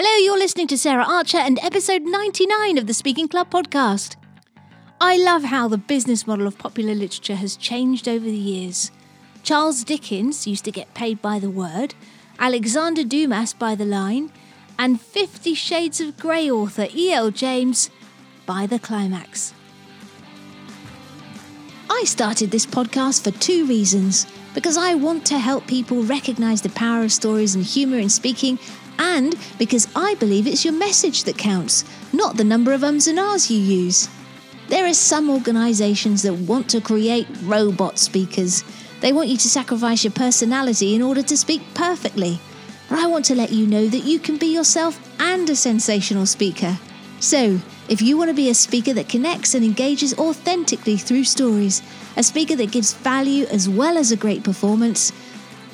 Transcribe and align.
Hello, 0.00 0.24
you're 0.24 0.38
listening 0.38 0.68
to 0.68 0.78
Sarah 0.78 1.04
Archer 1.04 1.38
and 1.38 1.58
episode 1.60 2.02
99 2.02 2.78
of 2.78 2.86
the 2.86 2.94
Speaking 2.94 3.26
Club 3.26 3.50
podcast. 3.50 4.14
I 5.00 5.16
love 5.16 5.42
how 5.42 5.66
the 5.66 5.76
business 5.76 6.24
model 6.24 6.46
of 6.46 6.56
popular 6.56 6.94
literature 6.94 7.34
has 7.34 7.56
changed 7.56 8.06
over 8.06 8.24
the 8.24 8.30
years. 8.30 8.92
Charles 9.42 9.82
Dickens 9.82 10.46
used 10.46 10.64
to 10.66 10.70
get 10.70 10.94
paid 10.94 11.20
by 11.20 11.40
the 11.40 11.50
word, 11.50 11.96
Alexander 12.38 13.02
Dumas 13.02 13.52
by 13.52 13.74
the 13.74 13.84
line, 13.84 14.30
and 14.78 15.00
Fifty 15.00 15.52
Shades 15.52 16.00
of 16.00 16.16
Grey 16.16 16.48
author 16.48 16.86
E.L. 16.94 17.32
James 17.32 17.90
by 18.46 18.66
the 18.66 18.78
climax. 18.78 19.52
I 21.90 22.04
started 22.04 22.52
this 22.52 22.66
podcast 22.66 23.24
for 23.24 23.36
two 23.40 23.66
reasons 23.66 24.28
because 24.54 24.76
I 24.76 24.94
want 24.94 25.26
to 25.26 25.40
help 25.40 25.66
people 25.66 26.04
recognize 26.04 26.62
the 26.62 26.68
power 26.68 27.02
of 27.02 27.10
stories 27.10 27.56
and 27.56 27.64
humor 27.64 27.98
in 27.98 28.08
speaking 28.08 28.60
and 28.98 29.34
because 29.58 29.88
I 29.94 30.14
believe 30.16 30.46
it's 30.46 30.64
your 30.64 30.74
message 30.74 31.24
that 31.24 31.38
counts, 31.38 31.84
not 32.12 32.36
the 32.36 32.44
number 32.44 32.72
of 32.72 32.84
ums 32.84 33.08
and 33.08 33.18
ahs 33.18 33.50
you 33.50 33.58
use. 33.58 34.08
There 34.68 34.86
are 34.86 34.94
some 34.94 35.30
organisations 35.30 36.22
that 36.22 36.34
want 36.34 36.68
to 36.70 36.80
create 36.80 37.26
robot 37.42 37.98
speakers. 37.98 38.64
They 39.00 39.12
want 39.12 39.28
you 39.28 39.36
to 39.38 39.48
sacrifice 39.48 40.04
your 40.04 40.12
personality 40.12 40.94
in 40.94 41.02
order 41.02 41.22
to 41.22 41.36
speak 41.36 41.62
perfectly. 41.74 42.38
But 42.88 42.98
I 42.98 43.06
want 43.06 43.24
to 43.26 43.34
let 43.34 43.52
you 43.52 43.66
know 43.66 43.86
that 43.86 44.04
you 44.04 44.18
can 44.18 44.36
be 44.36 44.46
yourself 44.46 45.00
and 45.20 45.48
a 45.48 45.56
sensational 45.56 46.26
speaker. 46.26 46.78
So, 47.20 47.60
if 47.88 48.02
you 48.02 48.18
want 48.18 48.28
to 48.28 48.34
be 48.34 48.50
a 48.50 48.54
speaker 48.54 48.92
that 48.92 49.08
connects 49.08 49.54
and 49.54 49.64
engages 49.64 50.14
authentically 50.18 50.96
through 50.96 51.24
stories, 51.24 51.82
a 52.16 52.22
speaker 52.22 52.54
that 52.56 52.70
gives 52.70 52.92
value 52.92 53.46
as 53.46 53.68
well 53.68 53.96
as 53.96 54.12
a 54.12 54.16
great 54.16 54.44
performance, 54.44 55.12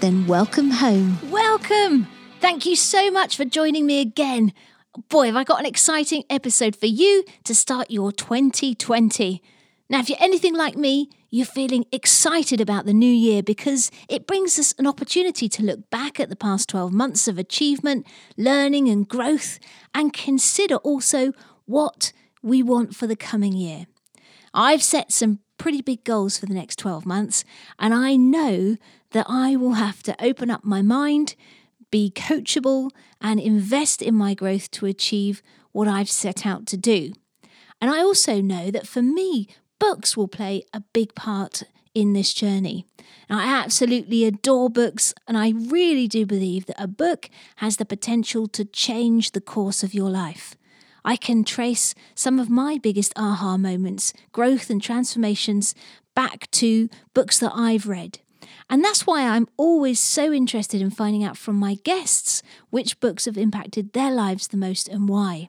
then 0.00 0.26
welcome 0.26 0.70
home. 0.70 1.18
Welcome! 1.30 2.13
Thank 2.44 2.66
you 2.66 2.76
so 2.76 3.10
much 3.10 3.38
for 3.38 3.46
joining 3.46 3.86
me 3.86 4.02
again. 4.02 4.52
Boy, 5.08 5.28
have 5.28 5.36
I 5.36 5.44
got 5.44 5.60
an 5.60 5.64
exciting 5.64 6.24
episode 6.28 6.76
for 6.76 6.84
you 6.84 7.24
to 7.44 7.54
start 7.54 7.90
your 7.90 8.12
2020. 8.12 9.42
Now, 9.88 10.00
if 10.00 10.10
you're 10.10 10.18
anything 10.20 10.54
like 10.54 10.76
me, 10.76 11.08
you're 11.30 11.46
feeling 11.46 11.86
excited 11.90 12.60
about 12.60 12.84
the 12.84 12.92
new 12.92 13.10
year 13.10 13.42
because 13.42 13.90
it 14.10 14.26
brings 14.26 14.58
us 14.58 14.74
an 14.78 14.86
opportunity 14.86 15.48
to 15.48 15.62
look 15.62 15.88
back 15.88 16.20
at 16.20 16.28
the 16.28 16.36
past 16.36 16.68
12 16.68 16.92
months 16.92 17.26
of 17.26 17.38
achievement, 17.38 18.06
learning, 18.36 18.90
and 18.90 19.08
growth, 19.08 19.58
and 19.94 20.12
consider 20.12 20.76
also 20.76 21.32
what 21.64 22.12
we 22.42 22.62
want 22.62 22.94
for 22.94 23.06
the 23.06 23.16
coming 23.16 23.54
year. 23.54 23.86
I've 24.52 24.82
set 24.82 25.12
some 25.12 25.38
pretty 25.56 25.80
big 25.80 26.04
goals 26.04 26.36
for 26.36 26.44
the 26.44 26.52
next 26.52 26.78
12 26.78 27.06
months, 27.06 27.42
and 27.78 27.94
I 27.94 28.16
know 28.16 28.76
that 29.12 29.24
I 29.30 29.56
will 29.56 29.74
have 29.74 30.02
to 30.02 30.22
open 30.22 30.50
up 30.50 30.62
my 30.62 30.82
mind 30.82 31.36
be 31.94 32.10
coachable, 32.10 32.90
and 33.20 33.38
invest 33.38 34.02
in 34.02 34.16
my 34.16 34.34
growth 34.34 34.68
to 34.68 34.84
achieve 34.84 35.40
what 35.70 35.86
I've 35.86 36.10
set 36.10 36.44
out 36.44 36.66
to 36.66 36.76
do. 36.76 37.12
And 37.80 37.88
I 37.88 38.00
also 38.00 38.40
know 38.40 38.72
that 38.72 38.88
for 38.88 39.00
me, 39.00 39.46
books 39.78 40.16
will 40.16 40.26
play 40.26 40.64
a 40.72 40.82
big 40.92 41.14
part 41.14 41.62
in 41.94 42.12
this 42.12 42.34
journey. 42.34 42.84
Now, 43.30 43.38
I 43.38 43.44
absolutely 43.62 44.24
adore 44.24 44.70
books, 44.70 45.14
and 45.28 45.38
I 45.38 45.50
really 45.50 46.08
do 46.08 46.26
believe 46.26 46.66
that 46.66 46.82
a 46.82 46.88
book 46.88 47.30
has 47.58 47.76
the 47.76 47.84
potential 47.84 48.48
to 48.48 48.64
change 48.64 49.30
the 49.30 49.40
course 49.40 49.84
of 49.84 49.94
your 49.94 50.10
life. 50.10 50.56
I 51.04 51.14
can 51.14 51.44
trace 51.44 51.94
some 52.16 52.40
of 52.40 52.50
my 52.50 52.76
biggest 52.76 53.12
aha 53.14 53.56
moments, 53.56 54.12
growth, 54.32 54.68
and 54.68 54.82
transformations 54.82 55.76
back 56.16 56.50
to 56.62 56.88
books 57.14 57.38
that 57.38 57.52
I've 57.54 57.86
read. 57.86 58.18
And 58.68 58.82
that's 58.82 59.06
why 59.06 59.22
I'm 59.26 59.48
always 59.56 60.00
so 60.00 60.32
interested 60.32 60.80
in 60.80 60.90
finding 60.90 61.22
out 61.22 61.36
from 61.36 61.56
my 61.56 61.74
guests 61.74 62.42
which 62.70 63.00
books 63.00 63.26
have 63.26 63.36
impacted 63.36 63.92
their 63.92 64.10
lives 64.10 64.48
the 64.48 64.56
most 64.56 64.88
and 64.88 65.08
why. 65.08 65.48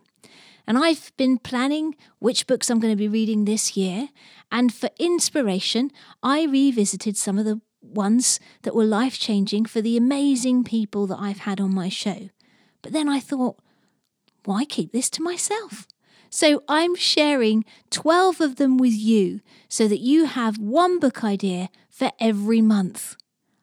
And 0.67 0.77
I've 0.77 1.11
been 1.15 1.37
planning 1.37 1.95
which 2.19 2.47
books 2.47 2.69
I'm 2.69 2.79
going 2.79 2.93
to 2.93 2.97
be 2.97 3.07
reading 3.07 3.45
this 3.45 3.77
year. 3.77 4.09
And 4.51 4.73
for 4.73 4.89
inspiration, 4.99 5.91
I 6.23 6.45
revisited 6.45 7.17
some 7.17 7.37
of 7.37 7.45
the 7.45 7.61
ones 7.81 8.39
that 8.63 8.75
were 8.75 8.85
life 8.85 9.19
changing 9.19 9.65
for 9.65 9.81
the 9.81 9.95
amazing 9.95 10.63
people 10.63 11.07
that 11.07 11.19
I've 11.19 11.39
had 11.39 11.61
on 11.61 11.73
my 11.73 11.89
show. 11.89 12.29
But 12.81 12.93
then 12.93 13.07
I 13.07 13.19
thought, 13.19 13.57
why 14.43 14.65
keep 14.65 14.91
this 14.91 15.09
to 15.11 15.21
myself? 15.21 15.87
So 16.35 16.63
I'm 16.67 16.95
sharing 16.95 17.63
12 17.91 18.41
of 18.41 18.55
them 18.57 18.77
with 18.77 18.91
you 18.91 19.39
so 19.69 19.87
that 19.87 20.01
you 20.01 20.25
have 20.25 20.57
one 20.57 20.99
book 20.99 21.23
idea 21.23 21.69
for 21.89 22.11
every 22.19 22.59
month. 22.59 23.15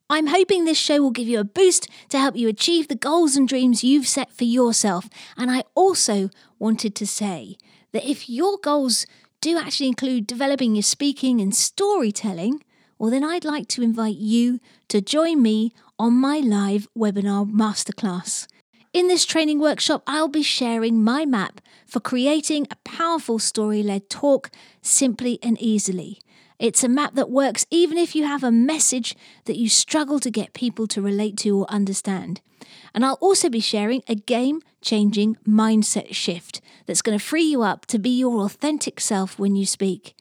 I'm 0.08 0.28
hoping 0.28 0.64
this 0.64 0.78
show 0.78 1.02
will 1.02 1.10
give 1.10 1.28
you 1.28 1.38
a 1.38 1.44
boost 1.44 1.86
to 2.08 2.18
help 2.18 2.34
you 2.34 2.48
achieve 2.48 2.88
the 2.88 2.94
goals 2.94 3.36
and 3.36 3.46
dreams 3.46 3.84
you've 3.84 4.08
set 4.08 4.32
for 4.32 4.44
yourself. 4.44 5.10
And 5.36 5.50
I 5.50 5.64
also 5.74 6.30
wanted 6.58 6.94
to 6.94 7.06
say 7.06 7.58
that 7.92 8.08
if 8.08 8.30
your 8.30 8.56
goals 8.56 9.04
do 9.42 9.58
actually 9.58 9.88
include 9.88 10.26
developing 10.26 10.74
your 10.74 10.82
speaking 10.82 11.42
and 11.42 11.54
storytelling, 11.54 12.64
well, 12.98 13.10
then 13.10 13.22
I'd 13.22 13.44
like 13.44 13.68
to 13.68 13.82
invite 13.82 14.16
you 14.16 14.60
to 14.88 15.02
join 15.02 15.42
me 15.42 15.74
on 15.98 16.14
my 16.14 16.38
live 16.38 16.88
webinar 16.96 17.52
masterclass. 17.52 18.46
In 18.92 19.08
this 19.08 19.24
training 19.24 19.58
workshop, 19.58 20.02
I'll 20.06 20.28
be 20.28 20.42
sharing 20.42 21.02
my 21.02 21.24
map 21.24 21.62
for 21.86 21.98
creating 21.98 22.66
a 22.70 22.76
powerful 22.84 23.38
story 23.38 23.82
led 23.82 24.10
talk 24.10 24.50
simply 24.82 25.38
and 25.42 25.58
easily. 25.62 26.20
It's 26.58 26.84
a 26.84 26.90
map 26.90 27.14
that 27.14 27.30
works 27.30 27.64
even 27.70 27.96
if 27.96 28.14
you 28.14 28.26
have 28.26 28.44
a 28.44 28.52
message 28.52 29.16
that 29.46 29.56
you 29.56 29.70
struggle 29.70 30.20
to 30.20 30.30
get 30.30 30.52
people 30.52 30.86
to 30.88 31.00
relate 31.00 31.38
to 31.38 31.60
or 31.60 31.70
understand. 31.70 32.42
And 32.92 33.02
I'll 33.02 33.14
also 33.22 33.48
be 33.48 33.60
sharing 33.60 34.02
a 34.08 34.14
game 34.14 34.60
changing 34.82 35.38
mindset 35.48 36.12
shift 36.12 36.60
that's 36.84 37.00
going 37.00 37.18
to 37.18 37.24
free 37.24 37.44
you 37.44 37.62
up 37.62 37.86
to 37.86 37.98
be 37.98 38.10
your 38.10 38.44
authentic 38.44 39.00
self 39.00 39.38
when 39.38 39.56
you 39.56 39.64
speak. 39.64 40.14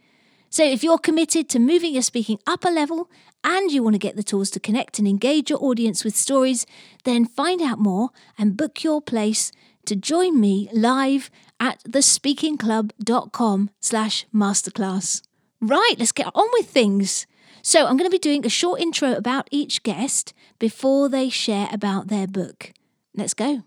So, 0.49 0.63
if 0.63 0.81
you're 0.81 0.97
committed 0.97 1.49
to 1.49 1.59
moving 1.59 1.93
your 1.93 2.03
speaking 2.03 2.39
up 2.47 2.63
a 2.63 2.69
level 2.69 3.09
and 3.43 3.71
you 3.71 3.83
want 3.83 3.95
to 3.95 3.99
get 3.99 4.15
the 4.15 4.23
tools 4.23 4.49
to 4.51 4.59
connect 4.59 4.99
and 4.99 5.07
engage 5.07 5.49
your 5.49 5.63
audience 5.63 6.03
with 6.03 6.15
stories, 6.15 6.65
then 7.03 7.25
find 7.25 7.61
out 7.61 7.79
more 7.79 8.09
and 8.37 8.57
book 8.57 8.83
your 8.83 9.01
place 9.01 9.51
to 9.85 9.95
join 9.95 10.39
me 10.39 10.69
live 10.71 11.29
at 11.59 11.83
thespeakingclub.com 11.83 13.69
slash 13.79 14.25
masterclass. 14.33 15.21
Right, 15.59 15.95
let's 15.97 16.11
get 16.11 16.31
on 16.33 16.47
with 16.53 16.67
things. 16.67 17.27
So 17.61 17.85
I'm 17.85 17.97
going 17.97 18.09
to 18.09 18.15
be 18.15 18.19
doing 18.19 18.45
a 18.45 18.49
short 18.49 18.81
intro 18.81 19.13
about 19.13 19.47
each 19.51 19.83
guest 19.83 20.33
before 20.57 21.09
they 21.09 21.29
share 21.29 21.69
about 21.71 22.07
their 22.07 22.27
book. 22.27 22.73
Let's 23.15 23.33
go. 23.33 23.63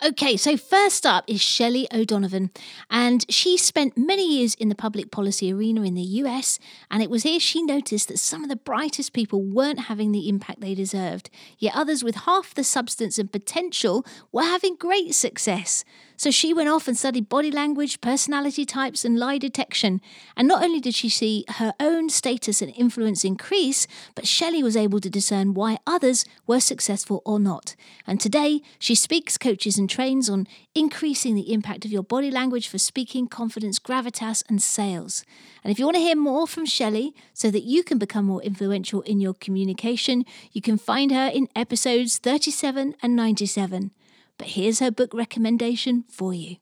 Okay, 0.00 0.36
so 0.36 0.56
first 0.56 1.04
up 1.04 1.24
is 1.26 1.40
Shelley 1.40 1.88
O'Donovan, 1.92 2.52
and 2.88 3.26
she 3.28 3.56
spent 3.56 3.98
many 3.98 4.38
years 4.38 4.54
in 4.54 4.68
the 4.68 4.76
public 4.76 5.10
policy 5.10 5.52
arena 5.52 5.82
in 5.82 5.94
the 5.94 6.02
US, 6.22 6.60
and 6.88 7.02
it 7.02 7.10
was 7.10 7.24
here 7.24 7.40
she 7.40 7.64
noticed 7.64 8.06
that 8.06 8.20
some 8.20 8.44
of 8.44 8.48
the 8.48 8.54
brightest 8.54 9.12
people 9.12 9.42
weren't 9.42 9.80
having 9.80 10.12
the 10.12 10.28
impact 10.28 10.60
they 10.60 10.76
deserved, 10.76 11.30
yet 11.58 11.74
others 11.74 12.04
with 12.04 12.14
half 12.14 12.54
the 12.54 12.62
substance 12.62 13.18
and 13.18 13.32
potential 13.32 14.06
were 14.30 14.42
having 14.42 14.76
great 14.76 15.16
success. 15.16 15.84
So 16.18 16.32
she 16.32 16.52
went 16.52 16.68
off 16.68 16.88
and 16.88 16.98
studied 16.98 17.28
body 17.28 17.52
language, 17.52 18.00
personality 18.00 18.64
types, 18.64 19.04
and 19.04 19.16
lie 19.16 19.38
detection. 19.38 20.00
And 20.36 20.48
not 20.48 20.64
only 20.64 20.80
did 20.80 20.96
she 20.96 21.08
see 21.08 21.44
her 21.58 21.72
own 21.78 22.10
status 22.10 22.60
and 22.60 22.74
influence 22.74 23.24
increase, 23.24 23.86
but 24.16 24.26
Shelley 24.26 24.60
was 24.60 24.76
able 24.76 24.98
to 24.98 25.08
discern 25.08 25.54
why 25.54 25.78
others 25.86 26.24
were 26.44 26.58
successful 26.58 27.22
or 27.24 27.38
not. 27.38 27.76
And 28.04 28.20
today, 28.20 28.62
she 28.80 28.96
speaks, 28.96 29.38
coaches, 29.38 29.78
and 29.78 29.88
trains 29.88 30.28
on 30.28 30.48
increasing 30.74 31.36
the 31.36 31.52
impact 31.52 31.84
of 31.84 31.92
your 31.92 32.02
body 32.02 32.32
language 32.32 32.66
for 32.66 32.78
speaking, 32.78 33.28
confidence, 33.28 33.78
gravitas, 33.78 34.42
and 34.48 34.60
sales. 34.60 35.24
And 35.62 35.70
if 35.70 35.78
you 35.78 35.84
want 35.84 35.98
to 35.98 36.02
hear 36.02 36.16
more 36.16 36.48
from 36.48 36.66
Shelley 36.66 37.14
so 37.32 37.48
that 37.52 37.62
you 37.62 37.84
can 37.84 37.96
become 37.96 38.24
more 38.24 38.42
influential 38.42 39.02
in 39.02 39.20
your 39.20 39.34
communication, 39.34 40.24
you 40.50 40.62
can 40.62 40.78
find 40.78 41.12
her 41.12 41.28
in 41.28 41.48
episodes 41.54 42.18
37 42.18 42.96
and 43.00 43.14
97. 43.14 43.92
But 44.38 44.48
here's 44.48 44.78
her 44.78 44.90
book 44.90 45.12
recommendation 45.12 46.04
for 46.10 46.32
you. 46.32 46.56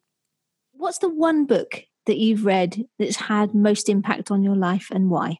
What's 0.72 0.98
the 0.98 1.08
one 1.08 1.46
book 1.46 1.84
that 2.06 2.16
you've 2.16 2.44
read 2.44 2.86
that's 2.98 3.16
had 3.16 3.54
most 3.54 3.88
impact 3.88 4.30
on 4.30 4.42
your 4.42 4.56
life 4.56 4.88
and 4.90 5.10
why? 5.10 5.38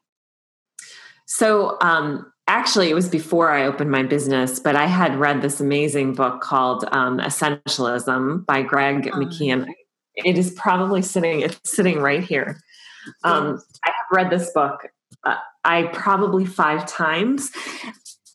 So, 1.25 1.77
um, 1.81 2.31
actually, 2.47 2.89
it 2.89 2.93
was 2.93 3.09
before 3.09 3.49
I 3.51 3.65
opened 3.65 3.91
my 3.91 4.03
business, 4.03 4.59
but 4.59 4.75
I 4.75 4.85
had 4.85 5.15
read 5.17 5.41
this 5.41 5.59
amazing 5.59 6.13
book 6.13 6.41
called 6.41 6.85
um, 6.91 7.19
Essentialism 7.19 8.45
by 8.45 8.61
Greg 8.61 9.09
oh. 9.11 9.17
McKeown. 9.17 9.67
It 10.15 10.37
is 10.37 10.51
probably 10.51 11.01
sitting, 11.01 11.41
it's 11.41 11.59
sitting 11.65 11.99
right 11.99 12.23
here. 12.23 12.59
Um, 13.23 13.61
I 13.85 13.89
have 13.89 14.05
read 14.11 14.29
this 14.29 14.51
book, 14.51 14.87
uh, 15.23 15.37
I 15.63 15.83
probably 15.93 16.45
five 16.45 16.85
times 16.87 17.51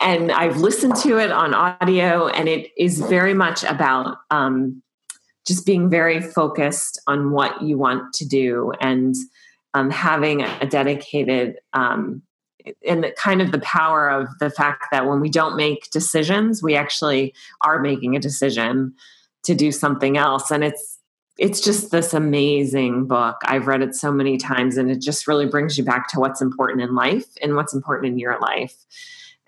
and 0.03 0.33
I've 0.33 0.59
listened 0.59 0.97
to 0.97 1.19
it 1.19 1.31
on 1.31 1.55
audio, 1.55 2.27
and 2.29 2.49
it 2.49 2.71
is 2.77 3.01
very 3.01 3.35
much 3.35 3.63
about 3.65 4.19
um, 4.31 4.83
just 5.47 5.65
being 5.65 5.89
very 5.89 6.21
focused 6.21 7.01
on 7.07 7.31
what 7.31 7.63
you 7.63 7.79
want 7.79 8.13
to 8.15 8.27
do 8.27 8.73
and 8.81 9.15
um, 9.75 9.91
having 9.91 10.43
a 10.43 10.67
dedicated 10.67 11.59
um, 11.73 12.23
and 12.87 13.13
kind 13.17 13.41
of 13.41 13.51
the 13.53 13.61
power 13.61 14.09
of 14.09 14.29
the 14.39 14.51
fact 14.51 14.87
that 14.93 15.07
when 15.07 15.21
we 15.21 15.29
don't 15.29 15.57
make 15.57 15.91
decisions, 15.91 16.63
we 16.63 16.77
actually 16.77 17.35
are 17.63 17.81
making 17.81 18.15
a 18.15 18.21
decision 18.21 18.95
to 19.45 19.55
do 19.55 19.73
something 19.73 20.17
else. 20.17 20.51
And 20.51 20.63
it's 20.63 20.99
it's 21.39 21.61
just 21.61 21.91
this 21.91 22.13
amazing 22.13 23.07
book. 23.07 23.37
I've 23.47 23.67
read 23.67 23.83
it 23.83 23.95
so 23.95 24.13
many 24.13 24.37
times 24.37 24.77
and 24.77 24.91
it 24.91 25.01
just 25.01 25.27
really 25.27 25.47
brings 25.47 25.79
you 25.79 25.83
back 25.83 26.09
to 26.09 26.21
what's 26.21 26.43
important 26.43 26.83
in 26.83 26.95
life 26.95 27.25
and 27.41 27.57
what's 27.57 27.73
important 27.73 28.13
in 28.13 28.19
your 28.19 28.39
life 28.39 28.77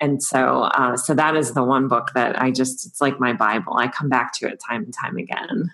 and 0.04 0.22
so 0.22 0.62
uh, 0.62 0.96
so 0.96 1.14
that 1.14 1.34
is 1.34 1.52
the 1.52 1.64
one 1.64 1.88
book 1.88 2.10
that 2.14 2.40
i 2.40 2.50
just 2.50 2.86
it's 2.86 3.00
like 3.00 3.18
my 3.18 3.32
bible 3.32 3.74
i 3.76 3.88
come 3.88 4.08
back 4.08 4.32
to 4.32 4.46
it 4.46 4.60
time 4.68 4.84
and 4.84 4.94
time 4.94 5.16
again 5.16 5.70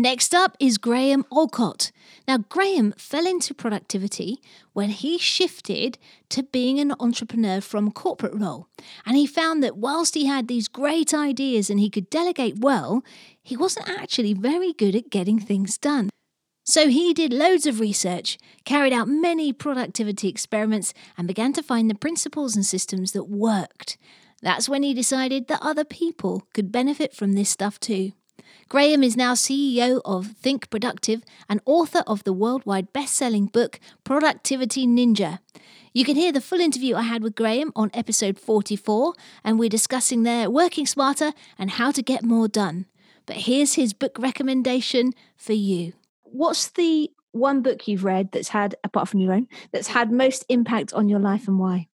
Next 0.00 0.32
up 0.32 0.56
is 0.60 0.78
Graham 0.78 1.24
Allcott. 1.24 1.90
Now, 2.28 2.38
Graham 2.38 2.92
fell 2.96 3.26
into 3.26 3.52
productivity 3.52 4.40
when 4.72 4.90
he 4.90 5.18
shifted 5.18 5.98
to 6.28 6.44
being 6.44 6.78
an 6.78 6.94
entrepreneur 7.00 7.60
from 7.60 7.88
a 7.88 7.90
corporate 7.90 8.32
role. 8.32 8.68
And 9.04 9.16
he 9.16 9.26
found 9.26 9.60
that 9.64 9.76
whilst 9.76 10.14
he 10.14 10.26
had 10.26 10.46
these 10.46 10.68
great 10.68 11.12
ideas 11.12 11.68
and 11.68 11.80
he 11.80 11.90
could 11.90 12.10
delegate 12.10 12.60
well, 12.60 13.02
he 13.42 13.56
wasn't 13.56 13.88
actually 13.88 14.34
very 14.34 14.72
good 14.72 14.94
at 14.94 15.10
getting 15.10 15.40
things 15.40 15.76
done. 15.76 16.10
So 16.68 16.88
he 16.88 17.14
did 17.14 17.32
loads 17.32 17.64
of 17.64 17.80
research, 17.80 18.36
carried 18.66 18.92
out 18.92 19.08
many 19.08 19.54
productivity 19.54 20.28
experiments, 20.28 20.92
and 21.16 21.26
began 21.26 21.54
to 21.54 21.62
find 21.62 21.88
the 21.88 21.94
principles 21.94 22.54
and 22.54 22.64
systems 22.64 23.12
that 23.12 23.24
worked. 23.24 23.96
That's 24.42 24.68
when 24.68 24.82
he 24.82 24.92
decided 24.92 25.48
that 25.48 25.62
other 25.62 25.82
people 25.82 26.46
could 26.52 26.70
benefit 26.70 27.14
from 27.14 27.32
this 27.32 27.48
stuff 27.48 27.80
too. 27.80 28.12
Graham 28.68 29.02
is 29.02 29.16
now 29.16 29.32
CEO 29.32 30.02
of 30.04 30.32
Think 30.42 30.68
Productive 30.68 31.22
and 31.48 31.62
author 31.64 32.02
of 32.06 32.24
the 32.24 32.34
worldwide 32.34 32.92
best 32.92 33.14
selling 33.14 33.46
book 33.46 33.80
Productivity 34.04 34.86
Ninja. 34.86 35.38
You 35.94 36.04
can 36.04 36.16
hear 36.16 36.32
the 36.32 36.42
full 36.42 36.60
interview 36.60 36.96
I 36.96 37.02
had 37.02 37.22
with 37.22 37.34
Graham 37.34 37.72
on 37.74 37.90
episode 37.94 38.38
44, 38.38 39.14
and 39.42 39.58
we're 39.58 39.70
discussing 39.70 40.22
there 40.22 40.50
working 40.50 40.84
smarter 40.84 41.32
and 41.58 41.70
how 41.70 41.92
to 41.92 42.02
get 42.02 42.22
more 42.22 42.46
done. 42.46 42.84
But 43.24 43.36
here's 43.36 43.74
his 43.74 43.94
book 43.94 44.18
recommendation 44.18 45.14
for 45.34 45.54
you. 45.54 45.94
What's 46.32 46.70
the 46.70 47.10
one 47.32 47.62
book 47.62 47.86
you've 47.86 48.04
read 48.04 48.32
that's 48.32 48.48
had, 48.48 48.76
apart 48.84 49.08
from 49.08 49.20
your 49.20 49.32
own, 49.32 49.48
that's 49.72 49.88
had 49.88 50.10
most 50.10 50.44
impact 50.48 50.92
on 50.92 51.08
your 51.08 51.20
life 51.20 51.48
and 51.48 51.58
why? 51.58 51.88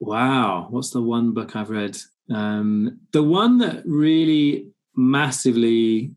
Wow, 0.00 0.66
what's 0.70 0.90
the 0.90 1.02
one 1.02 1.32
book 1.32 1.56
I've 1.56 1.70
read? 1.70 1.96
Um, 2.32 3.00
the 3.12 3.22
one 3.22 3.58
that 3.58 3.82
really 3.86 4.68
massively 4.94 6.12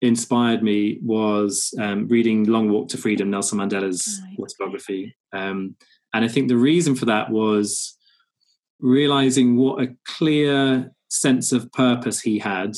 inspired 0.00 0.62
me 0.62 0.98
was 1.02 1.74
um, 1.80 2.06
reading 2.08 2.44
Long 2.44 2.70
Walk 2.70 2.88
to 2.90 2.98
Freedom, 2.98 3.30
Nelson 3.30 3.58
Mandela's 3.58 4.20
right. 4.24 4.38
autobiography. 4.38 5.16
Um, 5.32 5.74
and 6.14 6.24
I 6.24 6.28
think 6.28 6.48
the 6.48 6.56
reason 6.56 6.94
for 6.94 7.06
that 7.06 7.30
was 7.30 7.96
realizing 8.80 9.56
what 9.56 9.82
a 9.82 9.94
clear 10.06 10.92
sense 11.08 11.52
of 11.52 11.70
purpose 11.72 12.20
he 12.20 12.38
had. 12.38 12.76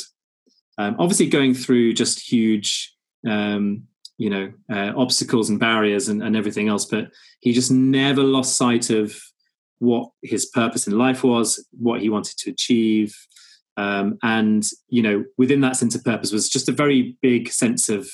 Um, 0.79 0.97
obviously, 0.99 1.29
going 1.29 1.55
through 1.55 1.93
just 1.93 2.21
huge, 2.21 2.95
um, 3.29 3.85
you 4.19 4.31
know, 4.31 4.53
uh, 4.73 4.93
obstacles 4.97 5.49
and 5.49 5.59
barriers 5.59 6.09
and, 6.09 6.23
and 6.23 6.37
everything 6.37 6.69
else, 6.69 6.85
but 6.85 7.11
he 7.41 7.53
just 7.53 7.71
never 7.71 8.23
lost 8.23 8.57
sight 8.57 8.91
of 8.91 9.19
what 9.79 10.11
his 10.23 10.47
purpose 10.47 10.87
in 10.87 10.99
life 10.99 11.25
was, 11.25 11.67
what 11.73 12.01
he 12.01 12.11
wanted 12.11 12.37
to 12.39 12.51
achieve, 12.51 13.15
um, 13.77 14.19
and 14.23 14.65
you 14.89 15.03
know, 15.03 15.25
within 15.39 15.61
that 15.63 15.77
sense 15.77 15.95
of 15.95 16.05
purpose 16.05 16.33
was 16.33 16.51
just 16.51 16.69
a 16.69 16.73
very 16.73 17.17
big 17.23 17.51
sense 17.51 17.89
of 17.89 18.11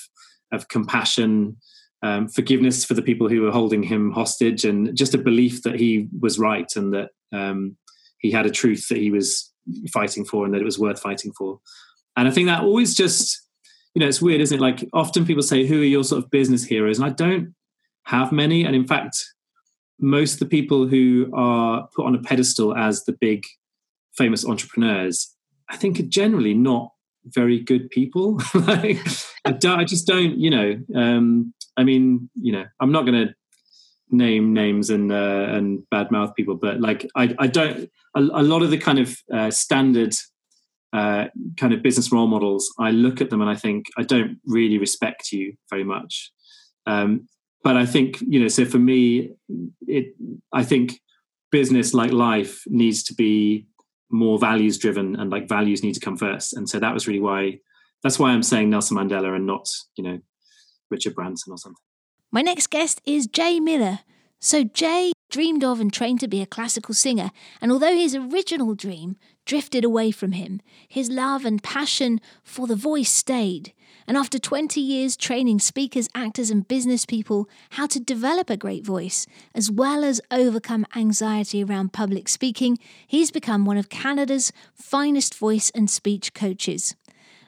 of 0.53 0.69
compassion, 0.69 1.57
um, 2.03 2.29
forgiveness 2.29 2.85
for 2.85 2.93
the 2.93 3.01
people 3.01 3.27
who 3.27 3.41
were 3.41 3.51
holding 3.51 3.83
him 3.83 4.11
hostage, 4.11 4.63
and 4.63 4.95
just 4.95 5.13
a 5.13 5.17
belief 5.17 5.63
that 5.63 5.77
he 5.77 6.07
was 6.21 6.39
right 6.39 6.73
and 6.77 6.93
that 6.93 7.09
um, 7.33 7.75
he 8.19 8.31
had 8.31 8.45
a 8.45 8.51
truth 8.51 8.87
that 8.87 8.97
he 8.97 9.11
was 9.11 9.51
fighting 9.91 10.23
for 10.23 10.45
and 10.45 10.53
that 10.53 10.61
it 10.61 10.65
was 10.65 10.79
worth 10.79 11.01
fighting 11.01 11.33
for. 11.33 11.59
And 12.15 12.27
I 12.27 12.31
think 12.31 12.47
that 12.47 12.63
always 12.63 12.95
just, 12.95 13.46
you 13.97 14.01
know, 14.01 14.07
it's 14.09 14.21
weird, 14.21 14.41
isn't 14.41 14.59
it? 14.59 14.61
Like 14.61 14.87
often 14.93 15.25
people 15.25 15.41
say, 15.41 15.65
"Who 15.65 15.81
are 15.81 15.83
your 15.83 16.03
sort 16.03 16.23
of 16.23 16.29
business 16.29 16.63
heroes?" 16.63 16.99
And 16.99 17.07
I 17.07 17.09
don't 17.09 17.55
have 18.03 18.31
many. 18.31 18.63
And 18.63 18.75
in 18.75 18.85
fact, 18.85 19.25
most 19.99 20.33
of 20.33 20.39
the 20.41 20.45
people 20.45 20.85
who 20.87 21.31
are 21.33 21.87
put 21.95 22.05
on 22.05 22.13
a 22.13 22.21
pedestal 22.21 22.77
as 22.77 23.05
the 23.05 23.13
big 23.19 23.43
famous 24.15 24.45
entrepreneurs 24.45 25.35
I 25.67 25.77
think 25.77 25.99
are 25.99 26.03
generally 26.03 26.53
not 26.53 26.91
very 27.25 27.59
good 27.59 27.89
people. 27.89 28.39
like, 28.53 28.99
I, 29.45 29.57
I, 29.63 29.83
just 29.83 30.05
don't, 30.05 30.37
you 30.37 30.51
know. 30.51 30.79
Um, 30.95 31.55
I 31.75 31.83
mean, 31.83 32.29
you 32.35 32.51
know, 32.51 32.65
I'm 32.79 32.91
not 32.91 33.07
going 33.07 33.27
to 33.27 33.33
name 34.11 34.53
names 34.53 34.91
and 34.91 35.11
uh, 35.11 35.47
and 35.49 35.81
badmouth 35.91 36.35
people, 36.35 36.53
but 36.53 36.79
like, 36.79 37.09
I, 37.15 37.33
I 37.39 37.47
don't. 37.47 37.89
A, 38.15 38.19
a 38.19 38.43
lot 38.43 38.61
of 38.61 38.69
the 38.69 38.77
kind 38.77 38.99
of 38.99 39.17
uh, 39.33 39.49
standard 39.49 40.13
uh, 40.93 41.25
kind 41.57 41.73
of 41.73 41.83
business 41.83 42.11
role 42.11 42.27
models, 42.27 42.73
I 42.79 42.91
look 42.91 43.21
at 43.21 43.29
them 43.29 43.41
and 43.41 43.49
I 43.49 43.55
think 43.55 43.85
I 43.97 44.03
don't 44.03 44.37
really 44.45 44.77
respect 44.77 45.31
you 45.31 45.53
very 45.69 45.83
much. 45.83 46.31
Um, 46.85 47.27
but 47.63 47.75
I 47.75 47.85
think 47.85 48.21
you 48.21 48.39
know, 48.39 48.47
so 48.47 48.65
for 48.65 48.79
me, 48.79 49.31
it. 49.87 50.15
I 50.53 50.63
think 50.63 51.01
business, 51.51 51.93
like 51.93 52.11
life, 52.11 52.63
needs 52.67 53.03
to 53.03 53.13
be 53.13 53.67
more 54.09 54.39
values 54.39 54.77
driven 54.77 55.15
and 55.19 55.29
like 55.29 55.49
values 55.49 55.83
need 55.83 55.93
to 55.93 55.99
come 55.99 56.17
first. 56.17 56.53
And 56.53 56.69
so 56.69 56.79
that 56.79 56.93
was 56.93 57.07
really 57.07 57.19
why 57.19 57.59
that's 58.03 58.19
why 58.19 58.29
I'm 58.29 58.43
saying 58.43 58.69
Nelson 58.69 58.97
Mandela 58.97 59.35
and 59.35 59.45
not, 59.45 59.67
you 59.95 60.03
know, 60.03 60.19
Richard 60.89 61.15
Branson 61.15 61.51
or 61.51 61.57
something. 61.57 61.81
My 62.31 62.41
next 62.41 62.69
guest 62.69 63.01
is 63.05 63.27
Jay 63.27 63.59
Miller. 63.59 63.99
So 64.39 64.63
Jay 64.63 65.11
dreamed 65.29 65.63
of 65.63 65.79
and 65.79 65.91
trained 65.91 66.19
to 66.21 66.27
be 66.27 66.41
a 66.41 66.45
classical 66.45 66.93
singer, 66.93 67.31
and 67.61 67.71
although 67.71 67.95
his 67.95 68.15
original 68.15 68.75
dream 68.75 69.17
drifted 69.45 69.83
away 69.83 70.11
from 70.11 70.33
him, 70.33 70.61
his 70.87 71.09
love 71.09 71.45
and 71.45 71.63
passion 71.63 72.19
for 72.43 72.67
the 72.67 72.75
voice 72.75 73.09
stayed. 73.09 73.73
And 74.07 74.15
after 74.15 74.39
20 74.39 74.79
years 74.79 75.17
training 75.17 75.59
speakers, 75.59 76.07
actors, 76.15 76.49
and 76.49 76.67
business 76.67 77.05
people 77.05 77.49
how 77.71 77.87
to 77.87 77.99
develop 77.99 78.49
a 78.49 78.55
great 78.55 78.85
voice, 78.85 79.27
as 79.53 79.69
well 79.69 80.03
as 80.03 80.21
overcome 80.31 80.85
anxiety 80.95 81.63
around 81.63 81.91
public 81.91 82.29
speaking, 82.29 82.77
he's 83.05 83.31
become 83.31 83.65
one 83.65 83.77
of 83.77 83.89
Canada's 83.89 84.53
finest 84.73 85.35
voice 85.35 85.69
and 85.75 85.89
speech 85.89 86.33
coaches. 86.33 86.95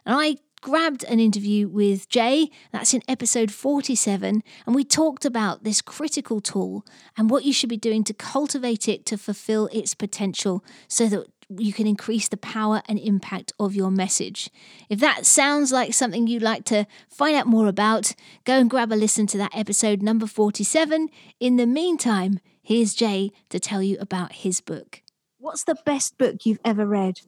And 0.05 0.15
I 0.19 0.37
grabbed 0.61 1.03
an 1.05 1.19
interview 1.19 1.67
with 1.67 2.09
Jay, 2.09 2.49
that's 2.71 2.93
in 2.93 3.01
episode 3.07 3.51
47, 3.51 4.43
and 4.65 4.75
we 4.75 4.83
talked 4.83 5.25
about 5.25 5.63
this 5.63 5.81
critical 5.81 6.41
tool 6.41 6.85
and 7.17 7.29
what 7.29 7.43
you 7.43 7.53
should 7.53 7.69
be 7.69 7.77
doing 7.77 8.03
to 8.05 8.13
cultivate 8.13 8.87
it 8.87 9.05
to 9.05 9.17
fulfill 9.17 9.67
its 9.71 9.95
potential 9.95 10.63
so 10.87 11.07
that 11.07 11.27
you 11.57 11.73
can 11.73 11.87
increase 11.87 12.27
the 12.27 12.37
power 12.37 12.81
and 12.87 12.99
impact 12.99 13.51
of 13.59 13.73
your 13.73 13.89
message. 13.89 14.49
If 14.89 14.99
that 14.99 15.25
sounds 15.25 15.71
like 15.71 15.93
something 15.93 16.27
you'd 16.27 16.43
like 16.43 16.63
to 16.65 16.85
find 17.07 17.35
out 17.35 17.47
more 17.47 17.67
about, 17.67 18.13
go 18.43 18.59
and 18.59 18.69
grab 18.69 18.91
a 18.91 18.95
listen 18.95 19.25
to 19.27 19.37
that 19.39 19.55
episode 19.55 20.01
number 20.01 20.27
47. 20.27 21.09
In 21.39 21.55
the 21.55 21.65
meantime, 21.65 22.39
here's 22.61 22.93
Jay 22.93 23.31
to 23.49 23.59
tell 23.59 23.81
you 23.81 23.97
about 23.99 24.33
his 24.33 24.61
book. 24.61 25.01
What's 25.39 25.63
the 25.63 25.77
best 25.85 26.17
book 26.17 26.45
you've 26.45 26.59
ever 26.63 26.85
read? 26.85 27.21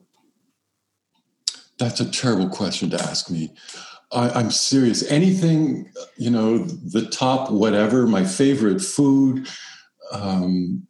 That's 1.82 2.00
a 2.00 2.12
terrible 2.12 2.48
question 2.48 2.92
to 2.92 3.02
ask 3.02 3.32
me. 3.32 3.52
I, 4.12 4.40
am 4.40 4.52
serious. 4.52 5.10
Anything, 5.10 5.92
you 6.16 6.30
know, 6.30 6.60
the 6.60 7.08
top 7.08 7.50
whatever, 7.50 8.06
my 8.06 8.24
favorite 8.24 8.82
food. 8.82 9.48
Um, 10.12 10.86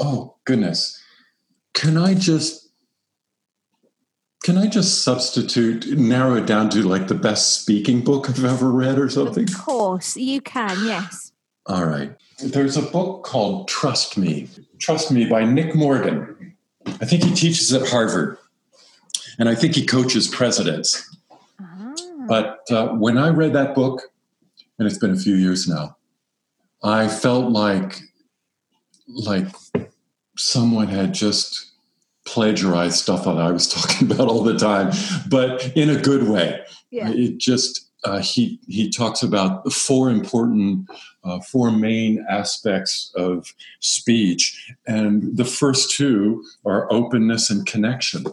oh, 0.00 0.36
goodness. 0.46 0.98
Can 1.74 1.98
I 1.98 2.14
just 2.14 2.70
can 4.42 4.56
I 4.56 4.66
just 4.66 5.04
substitute, 5.04 5.86
narrow 5.98 6.36
it 6.36 6.46
down 6.46 6.70
to 6.70 6.88
like 6.88 7.08
the 7.08 7.14
best 7.14 7.60
speaking 7.60 8.00
book 8.00 8.30
I've 8.30 8.42
ever 8.42 8.70
read 8.70 8.98
or 8.98 9.10
something? 9.10 9.44
Of 9.44 9.58
course, 9.58 10.16
you 10.16 10.40
can, 10.40 10.74
yes. 10.86 11.32
All 11.66 11.84
right. 11.84 12.16
There's 12.42 12.78
a 12.78 12.82
book 12.82 13.24
called 13.24 13.68
Trust 13.68 14.16
Me. 14.16 14.48
Trust 14.78 15.12
Me 15.12 15.26
by 15.26 15.44
Nick 15.44 15.74
Morgan. 15.74 16.56
I 16.86 17.04
think 17.04 17.24
he 17.24 17.34
teaches 17.34 17.70
at 17.74 17.90
Harvard, 17.90 18.38
and 19.40 19.48
I 19.48 19.54
think 19.54 19.74
he 19.74 19.84
coaches 19.84 20.28
presidents. 20.28 21.16
Ah. 21.60 21.94
But 22.28 22.60
uh, 22.70 22.88
when 22.88 23.18
I 23.18 23.30
read 23.30 23.54
that 23.54 23.74
book, 23.74 24.02
and 24.78 24.86
it's 24.86 24.98
been 24.98 25.12
a 25.12 25.16
few 25.16 25.34
years 25.34 25.66
now, 25.66 25.96
I 26.84 27.08
felt 27.08 27.50
like 27.50 27.98
like 29.08 29.46
someone 30.36 30.86
had 30.86 31.12
just 31.12 31.72
plagiarized 32.24 32.96
stuff 32.96 33.24
that 33.24 33.38
I 33.38 33.50
was 33.50 33.66
talking 33.74 34.12
about 34.12 34.28
all 34.28 34.44
the 34.44 34.56
time, 34.56 34.92
but 35.28 35.72
in 35.74 35.90
a 35.90 36.00
good 36.00 36.28
way. 36.28 36.60
Yeah. 36.90 37.10
It 37.10 37.38
just 37.38 37.88
uh, 38.04 38.20
he 38.20 38.60
he 38.66 38.90
talks 38.90 39.22
about 39.22 39.70
four 39.72 40.10
important, 40.10 40.88
uh, 41.24 41.40
four 41.40 41.70
main 41.70 42.24
aspects 42.28 43.12
of 43.16 43.54
speech, 43.80 44.74
and 44.86 45.36
the 45.36 45.44
first 45.44 45.96
two 45.96 46.44
are 46.64 46.90
openness 46.92 47.50
and 47.50 47.66
connection. 47.66 48.24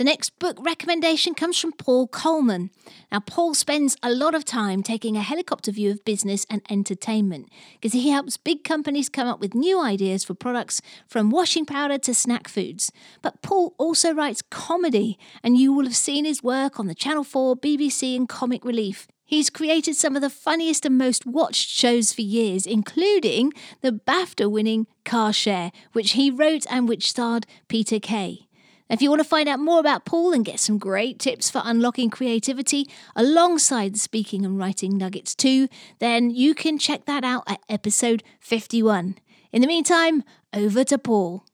The 0.00 0.04
next 0.04 0.38
book 0.38 0.56
recommendation 0.62 1.34
comes 1.34 1.58
from 1.58 1.72
Paul 1.72 2.08
Coleman. 2.08 2.70
Now, 3.12 3.20
Paul 3.20 3.52
spends 3.52 3.98
a 4.02 4.08
lot 4.08 4.34
of 4.34 4.46
time 4.46 4.82
taking 4.82 5.14
a 5.14 5.20
helicopter 5.20 5.70
view 5.70 5.90
of 5.90 6.06
business 6.06 6.46
and 6.48 6.62
entertainment 6.70 7.50
because 7.74 7.92
he 7.92 8.08
helps 8.08 8.38
big 8.38 8.64
companies 8.64 9.10
come 9.10 9.28
up 9.28 9.40
with 9.40 9.54
new 9.54 9.78
ideas 9.78 10.24
for 10.24 10.32
products 10.32 10.80
from 11.06 11.28
washing 11.28 11.66
powder 11.66 11.98
to 11.98 12.14
snack 12.14 12.48
foods. 12.48 12.90
But 13.20 13.42
Paul 13.42 13.74
also 13.76 14.14
writes 14.14 14.40
comedy, 14.40 15.18
and 15.42 15.58
you 15.58 15.70
will 15.70 15.84
have 15.84 15.96
seen 15.96 16.24
his 16.24 16.42
work 16.42 16.80
on 16.80 16.86
the 16.86 16.94
Channel 16.94 17.22
4, 17.22 17.56
BBC, 17.56 18.16
and 18.16 18.26
Comic 18.26 18.64
Relief. 18.64 19.06
He's 19.26 19.50
created 19.50 19.96
some 19.96 20.16
of 20.16 20.22
the 20.22 20.30
funniest 20.30 20.86
and 20.86 20.96
most 20.96 21.26
watched 21.26 21.68
shows 21.68 22.10
for 22.10 22.22
years, 22.22 22.64
including 22.64 23.52
the 23.82 23.92
BAFTA 23.92 24.50
winning 24.50 24.86
Car 25.04 25.34
Share, 25.34 25.72
which 25.92 26.12
he 26.12 26.30
wrote 26.30 26.64
and 26.70 26.88
which 26.88 27.10
starred 27.10 27.46
Peter 27.68 28.00
Kay. 28.00 28.46
If 28.90 29.00
you 29.00 29.08
want 29.08 29.22
to 29.22 29.28
find 29.28 29.48
out 29.48 29.60
more 29.60 29.78
about 29.78 30.04
Paul 30.04 30.32
and 30.32 30.44
get 30.44 30.58
some 30.58 30.76
great 30.76 31.20
tips 31.20 31.48
for 31.48 31.62
unlocking 31.64 32.10
creativity 32.10 32.90
alongside 33.14 33.94
the 33.94 34.00
speaking 34.00 34.44
and 34.44 34.58
writing 34.58 34.98
nuggets 34.98 35.36
too, 35.36 35.68
then 36.00 36.30
you 36.30 36.56
can 36.56 36.76
check 36.76 37.04
that 37.04 37.22
out 37.22 37.44
at 37.46 37.60
episode 37.68 38.24
51. 38.40 39.14
In 39.52 39.62
the 39.62 39.68
meantime, 39.68 40.24
over 40.52 40.82
to 40.82 40.98
Paul. 40.98 41.44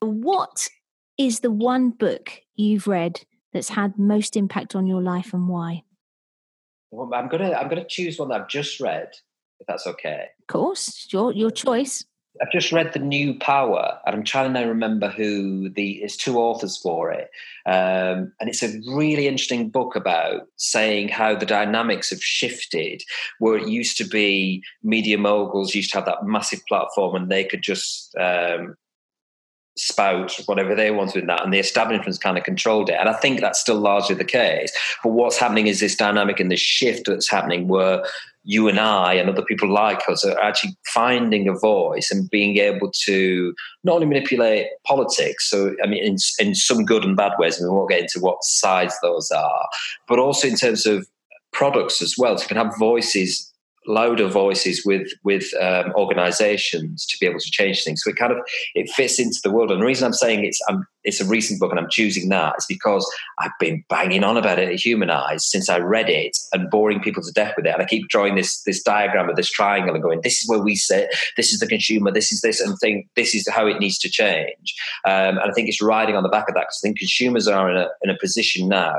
What 0.00 0.70
is 1.18 1.40
the 1.40 1.50
one 1.50 1.90
book 1.90 2.40
you've 2.56 2.86
read 2.86 3.20
that's 3.52 3.68
had 3.68 3.98
most 3.98 4.34
impact 4.34 4.74
on 4.74 4.86
your 4.86 5.02
life 5.02 5.34
and 5.34 5.46
why? 5.46 5.82
Well, 6.90 7.10
I'm 7.12 7.28
gonna 7.28 7.52
I'm 7.52 7.68
gonna 7.68 7.86
choose 7.86 8.18
one 8.18 8.30
that 8.30 8.40
I've 8.40 8.48
just 8.48 8.80
read, 8.80 9.10
if 9.60 9.66
that's 9.66 9.86
okay. 9.86 10.28
Of 10.40 10.46
course, 10.46 11.06
your 11.12 11.34
your 11.34 11.50
choice. 11.50 12.06
I've 12.40 12.52
just 12.52 12.72
read 12.72 12.92
The 12.92 13.00
New 13.00 13.38
Power, 13.38 13.98
and 14.06 14.14
I'm 14.14 14.24
trying 14.24 14.54
to 14.54 14.60
remember 14.60 15.08
who 15.08 15.68
the 15.68 16.02
it's 16.02 16.16
two 16.16 16.38
authors 16.38 16.76
for 16.76 17.10
it, 17.10 17.28
um, 17.66 18.32
and 18.40 18.48
it's 18.48 18.62
a 18.62 18.78
really 18.88 19.26
interesting 19.26 19.68
book 19.68 19.96
about 19.96 20.46
saying 20.56 21.08
how 21.08 21.34
the 21.34 21.46
dynamics 21.46 22.10
have 22.10 22.22
shifted. 22.22 23.02
Where 23.40 23.56
it 23.56 23.68
used 23.68 23.96
to 23.98 24.04
be 24.04 24.62
media 24.82 25.18
moguls 25.18 25.74
used 25.74 25.90
to 25.92 25.98
have 25.98 26.06
that 26.06 26.24
massive 26.24 26.60
platform, 26.68 27.16
and 27.16 27.30
they 27.30 27.44
could 27.44 27.62
just 27.62 28.14
um, 28.16 28.76
spout 29.76 30.38
whatever 30.46 30.74
they 30.74 30.90
wanted 30.90 31.22
in 31.22 31.26
that, 31.26 31.42
and 31.42 31.52
the 31.52 31.58
establishment's 31.58 32.18
kind 32.18 32.38
of 32.38 32.44
controlled 32.44 32.90
it. 32.90 32.96
And 32.98 33.08
I 33.08 33.14
think 33.14 33.40
that's 33.40 33.60
still 33.60 33.78
largely 33.78 34.14
the 34.14 34.24
case. 34.24 34.72
But 35.02 35.12
what's 35.12 35.38
happening 35.38 35.66
is 35.66 35.80
this 35.80 35.96
dynamic 35.96 36.38
and 36.38 36.50
this 36.50 36.60
shift 36.60 37.06
that's 37.06 37.30
happening 37.30 37.68
where 37.68 38.04
you 38.42 38.68
and 38.68 38.80
I 38.80 39.14
and 39.14 39.28
other 39.28 39.44
people 39.44 39.68
like 39.70 40.08
us 40.08 40.24
are 40.24 40.38
actually 40.40 40.76
finding 40.86 41.48
a 41.48 41.54
voice 41.54 42.10
and 42.10 42.30
being 42.30 42.56
able 42.56 42.90
to 43.04 43.54
not 43.84 43.96
only 43.96 44.06
manipulate 44.06 44.66
politics, 44.86 45.48
so 45.50 45.74
I 45.84 45.86
mean, 45.86 46.02
in, 46.02 46.16
in 46.38 46.54
some 46.54 46.84
good 46.84 47.04
and 47.04 47.16
bad 47.16 47.32
ways, 47.38 47.60
and 47.60 47.70
we 47.70 47.76
won't 47.76 47.90
get 47.90 48.00
into 48.00 48.20
what 48.20 48.42
sides 48.42 48.94
those 49.02 49.30
are, 49.30 49.68
but 50.08 50.18
also 50.18 50.48
in 50.48 50.56
terms 50.56 50.86
of 50.86 51.06
products 51.52 52.00
as 52.00 52.14
well. 52.16 52.36
So 52.38 52.42
you 52.42 52.48
can 52.48 52.56
have 52.56 52.78
voices 52.78 53.50
louder 53.86 54.28
voices 54.28 54.84
with 54.84 55.08
with 55.24 55.50
um, 55.60 55.92
organizations 55.94 57.06
to 57.06 57.16
be 57.18 57.26
able 57.26 57.40
to 57.40 57.50
change 57.50 57.82
things 57.82 58.02
so 58.04 58.10
it 58.10 58.16
kind 58.16 58.32
of 58.32 58.38
it 58.74 58.90
fits 58.90 59.18
into 59.18 59.40
the 59.42 59.50
world 59.50 59.70
and 59.70 59.80
the 59.80 59.86
reason 59.86 60.06
i'm 60.06 60.12
saying 60.12 60.44
it's 60.44 60.60
I'm, 60.68 60.84
it's 61.04 61.20
a 61.20 61.24
recent 61.24 61.60
book 61.60 61.70
and 61.70 61.80
i'm 61.80 61.90
choosing 61.90 62.28
that 62.28 62.54
is 62.58 62.66
because 62.68 63.08
i've 63.38 63.50
been 63.58 63.84
banging 63.88 64.24
on 64.24 64.36
about 64.36 64.58
it 64.58 64.68
at 64.68 64.80
humanized 64.80 65.44
since 65.44 65.68
i 65.68 65.78
read 65.78 66.08
it 66.08 66.36
and 66.52 66.70
boring 66.70 67.00
people 67.00 67.22
to 67.22 67.32
death 67.32 67.54
with 67.56 67.66
it 67.66 67.72
and 67.72 67.82
i 67.82 67.86
keep 67.86 68.08
drawing 68.08 68.34
this 68.34 68.62
this 68.62 68.82
diagram 68.82 69.28
of 69.28 69.36
this 69.36 69.50
triangle 69.50 69.94
and 69.94 70.02
going 70.02 70.20
this 70.22 70.40
is 70.40 70.48
where 70.48 70.60
we 70.60 70.74
sit 70.74 71.14
this 71.36 71.52
is 71.52 71.60
the 71.60 71.66
consumer 71.66 72.10
this 72.10 72.32
is 72.32 72.40
this 72.40 72.60
and 72.60 72.76
think 72.78 73.06
this 73.16 73.34
is 73.34 73.46
how 73.48 73.66
it 73.66 73.78
needs 73.78 73.98
to 73.98 74.08
change 74.08 74.74
um, 75.04 75.38
and 75.38 75.50
i 75.50 75.52
think 75.52 75.68
it's 75.68 75.82
riding 75.82 76.16
on 76.16 76.22
the 76.22 76.28
back 76.28 76.48
of 76.48 76.54
that 76.54 76.62
because 76.62 76.80
i 76.82 76.86
think 76.86 76.98
consumers 76.98 77.48
are 77.48 77.70
in 77.70 77.76
a, 77.76 77.88
in 78.02 78.10
a 78.10 78.18
position 78.18 78.68
now 78.68 78.94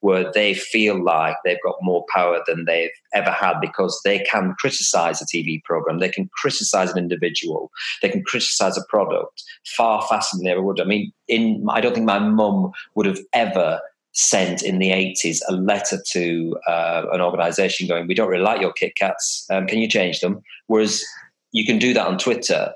where 0.00 0.30
they 0.32 0.54
feel 0.54 1.02
like 1.02 1.36
they've 1.44 1.62
got 1.62 1.76
more 1.82 2.04
power 2.12 2.42
than 2.46 2.64
they've 2.64 2.90
ever 3.14 3.30
had 3.30 3.60
because 3.60 3.98
they 4.04 4.18
can 4.20 4.54
criticize 4.58 5.20
a 5.20 5.26
TV 5.26 5.62
program, 5.64 5.98
they 5.98 6.08
can 6.08 6.28
criticize 6.34 6.90
an 6.92 6.98
individual, 6.98 7.70
they 8.02 8.08
can 8.08 8.22
criticize 8.22 8.76
a 8.76 8.84
product 8.88 9.42
far 9.76 10.02
faster 10.02 10.36
than 10.36 10.44
they 10.44 10.52
ever 10.52 10.62
would. 10.62 10.80
I 10.80 10.84
mean, 10.84 11.12
in 11.28 11.66
I 11.68 11.80
don't 11.80 11.94
think 11.94 12.06
my 12.06 12.18
mum 12.18 12.72
would 12.94 13.06
have 13.06 13.20
ever 13.32 13.80
sent 14.12 14.62
in 14.62 14.78
the 14.78 14.90
80s 14.90 15.40
a 15.46 15.52
letter 15.52 15.98
to 16.12 16.56
uh, 16.66 17.04
an 17.12 17.20
organization 17.20 17.86
going, 17.86 18.06
We 18.06 18.14
don't 18.14 18.30
really 18.30 18.42
like 18.42 18.60
your 18.60 18.72
Kit 18.72 18.96
Kats, 18.96 19.46
um, 19.50 19.66
can 19.66 19.78
you 19.78 19.88
change 19.88 20.20
them? 20.20 20.42
Whereas 20.68 21.04
you 21.52 21.66
can 21.66 21.78
do 21.78 21.92
that 21.94 22.06
on 22.06 22.18
Twitter 22.18 22.72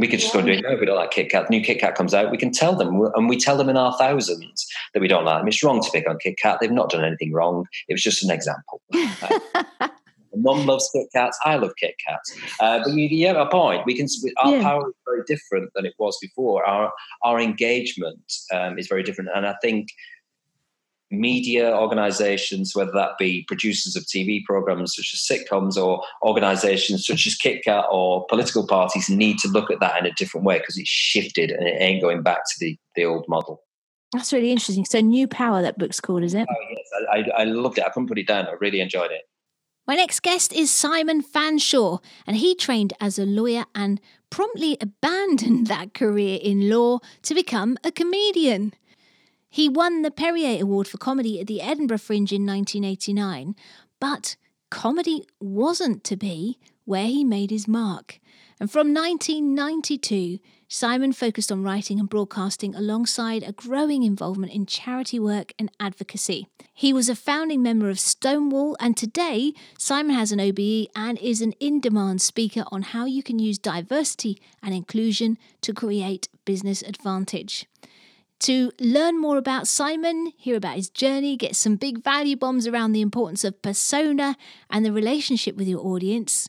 we 0.00 0.08
could 0.08 0.20
just 0.20 0.34
yeah. 0.34 0.40
go 0.40 0.46
and 0.48 0.60
do 0.62 0.66
it. 0.66 0.70
No, 0.70 0.78
we 0.78 0.86
don't 0.86 0.96
like 0.96 1.10
Kit 1.10 1.30
Kat. 1.30 1.50
New 1.50 1.60
Kit 1.60 1.78
Kat 1.78 1.94
comes 1.94 2.14
out. 2.14 2.30
We 2.30 2.38
can 2.38 2.50
tell 2.50 2.74
them, 2.74 3.10
and 3.14 3.28
we 3.28 3.36
tell 3.36 3.56
them 3.58 3.68
in 3.68 3.76
our 3.76 3.96
thousands 3.98 4.66
that 4.94 5.00
we 5.00 5.08
don't 5.08 5.24
like 5.24 5.40
them. 5.40 5.48
It's 5.48 5.62
wrong 5.62 5.82
to 5.82 5.90
pick 5.90 6.08
on 6.08 6.18
Kit 6.18 6.38
Kat. 6.38 6.58
They've 6.60 6.70
not 6.70 6.90
done 6.90 7.04
anything 7.04 7.32
wrong. 7.32 7.66
It 7.86 7.94
was 7.94 8.02
just 8.02 8.24
an 8.24 8.30
example. 8.30 8.80
Mum 10.34 10.66
loves 10.66 10.88
Kit 10.94 11.08
Kats. 11.14 11.38
I 11.44 11.56
love 11.56 11.72
Kit 11.78 11.94
Kats. 12.06 12.36
Uh, 12.60 12.80
but 12.84 12.92
you, 12.92 13.08
you 13.08 13.26
have 13.26 13.36
a 13.36 13.46
point. 13.46 13.84
We 13.86 13.96
can. 13.96 14.06
Our 14.38 14.56
yeah. 14.56 14.62
power 14.62 14.88
is 14.88 14.94
very 15.06 15.22
different 15.26 15.70
than 15.74 15.86
it 15.86 15.94
was 15.98 16.16
before. 16.20 16.64
Our 16.64 16.92
our 17.24 17.40
engagement 17.40 18.32
um, 18.52 18.78
is 18.78 18.86
very 18.86 19.02
different, 19.02 19.30
and 19.34 19.46
I 19.46 19.54
think 19.62 19.88
media 21.10 21.76
organizations, 21.76 22.74
whether 22.74 22.92
that 22.92 23.18
be 23.18 23.44
producers 23.48 23.96
of 23.96 24.04
TV 24.04 24.44
programs 24.44 24.94
such 24.94 25.12
as 25.12 25.20
sitcoms 25.20 25.76
or 25.76 26.02
organizations 26.22 27.06
such 27.06 27.26
as 27.26 27.36
KitKat 27.36 27.92
or 27.92 28.26
political 28.26 28.66
parties, 28.66 29.10
need 29.10 29.38
to 29.38 29.48
look 29.48 29.70
at 29.70 29.80
that 29.80 29.98
in 29.98 30.06
a 30.06 30.12
different 30.12 30.46
way 30.46 30.58
because 30.58 30.78
it's 30.78 30.88
shifted 30.88 31.50
and 31.50 31.66
it 31.66 31.76
ain't 31.80 32.02
going 32.02 32.22
back 32.22 32.38
to 32.44 32.54
the, 32.60 32.78
the 32.94 33.04
old 33.04 33.26
model. 33.28 33.62
That's 34.12 34.32
really 34.32 34.50
interesting. 34.50 34.84
So, 34.84 35.00
New 35.00 35.28
Power, 35.28 35.62
that 35.62 35.78
book's 35.78 36.00
called, 36.00 36.24
is 36.24 36.34
it? 36.34 36.46
Oh, 36.50 36.66
yes. 36.70 36.90
I, 37.12 37.16
I, 37.16 37.42
I 37.42 37.44
loved 37.44 37.78
it. 37.78 37.84
I 37.84 37.90
couldn't 37.90 38.08
put 38.08 38.18
it 38.18 38.26
down. 38.26 38.46
I 38.46 38.52
really 38.60 38.80
enjoyed 38.80 39.12
it. 39.12 39.22
My 39.90 39.96
next 39.96 40.22
guest 40.22 40.52
is 40.52 40.70
Simon 40.70 41.20
Fanshawe, 41.20 42.00
and 42.24 42.36
he 42.36 42.54
trained 42.54 42.92
as 43.00 43.18
a 43.18 43.26
lawyer 43.26 43.64
and 43.74 44.00
promptly 44.30 44.76
abandoned 44.80 45.66
that 45.66 45.94
career 45.94 46.38
in 46.40 46.70
law 46.70 47.00
to 47.22 47.34
become 47.34 47.76
a 47.82 47.90
comedian. 47.90 48.72
He 49.48 49.68
won 49.68 50.02
the 50.02 50.12
Perrier 50.12 50.62
Award 50.62 50.86
for 50.86 50.98
Comedy 50.98 51.40
at 51.40 51.48
the 51.48 51.60
Edinburgh 51.60 51.98
Fringe 51.98 52.30
in 52.30 52.46
1989, 52.46 53.56
but 53.98 54.36
comedy 54.70 55.26
wasn't 55.40 56.04
to 56.04 56.14
be 56.14 56.60
where 56.84 57.08
he 57.08 57.24
made 57.24 57.50
his 57.50 57.66
mark. 57.66 58.20
And 58.60 58.70
from 58.70 58.94
1992, 58.94 60.38
Simon 60.72 61.12
focused 61.12 61.50
on 61.50 61.64
writing 61.64 61.98
and 61.98 62.08
broadcasting 62.08 62.76
alongside 62.76 63.42
a 63.42 63.50
growing 63.50 64.04
involvement 64.04 64.52
in 64.52 64.66
charity 64.66 65.18
work 65.18 65.52
and 65.58 65.68
advocacy. 65.80 66.46
He 66.72 66.92
was 66.92 67.08
a 67.08 67.16
founding 67.16 67.60
member 67.60 67.90
of 67.90 67.98
Stonewall, 67.98 68.76
and 68.78 68.96
today 68.96 69.52
Simon 69.76 70.14
has 70.14 70.30
an 70.30 70.38
OBE 70.38 70.86
and 70.94 71.18
is 71.18 71.42
an 71.42 71.54
in 71.58 71.80
demand 71.80 72.22
speaker 72.22 72.62
on 72.70 72.82
how 72.82 73.04
you 73.04 73.20
can 73.20 73.40
use 73.40 73.58
diversity 73.58 74.40
and 74.62 74.72
inclusion 74.72 75.38
to 75.62 75.74
create 75.74 76.28
business 76.44 76.82
advantage. 76.82 77.66
To 78.38 78.70
learn 78.78 79.20
more 79.20 79.38
about 79.38 79.66
Simon, 79.66 80.32
hear 80.36 80.54
about 80.54 80.76
his 80.76 80.88
journey, 80.88 81.36
get 81.36 81.56
some 81.56 81.74
big 81.74 82.00
value 82.04 82.36
bombs 82.36 82.68
around 82.68 82.92
the 82.92 83.00
importance 83.00 83.42
of 83.42 83.60
persona 83.60 84.36
and 84.70 84.86
the 84.86 84.92
relationship 84.92 85.56
with 85.56 85.66
your 85.66 85.84
audience, 85.84 86.48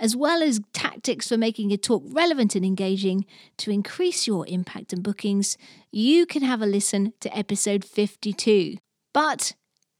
as 0.00 0.16
well 0.16 0.42
as 0.42 0.60
tactics 0.72 1.28
for 1.28 1.36
making 1.36 1.70
your 1.70 1.76
talk 1.76 2.02
relevant 2.06 2.56
and 2.56 2.64
engaging 2.64 3.26
to 3.58 3.70
increase 3.70 4.26
your 4.26 4.46
impact 4.48 4.92
and 4.92 5.02
bookings, 5.02 5.58
you 5.92 6.24
can 6.24 6.42
have 6.42 6.62
a 6.62 6.66
listen 6.66 7.12
to 7.20 7.36
episode 7.36 7.84
52. 7.84 8.78
But 9.12 9.52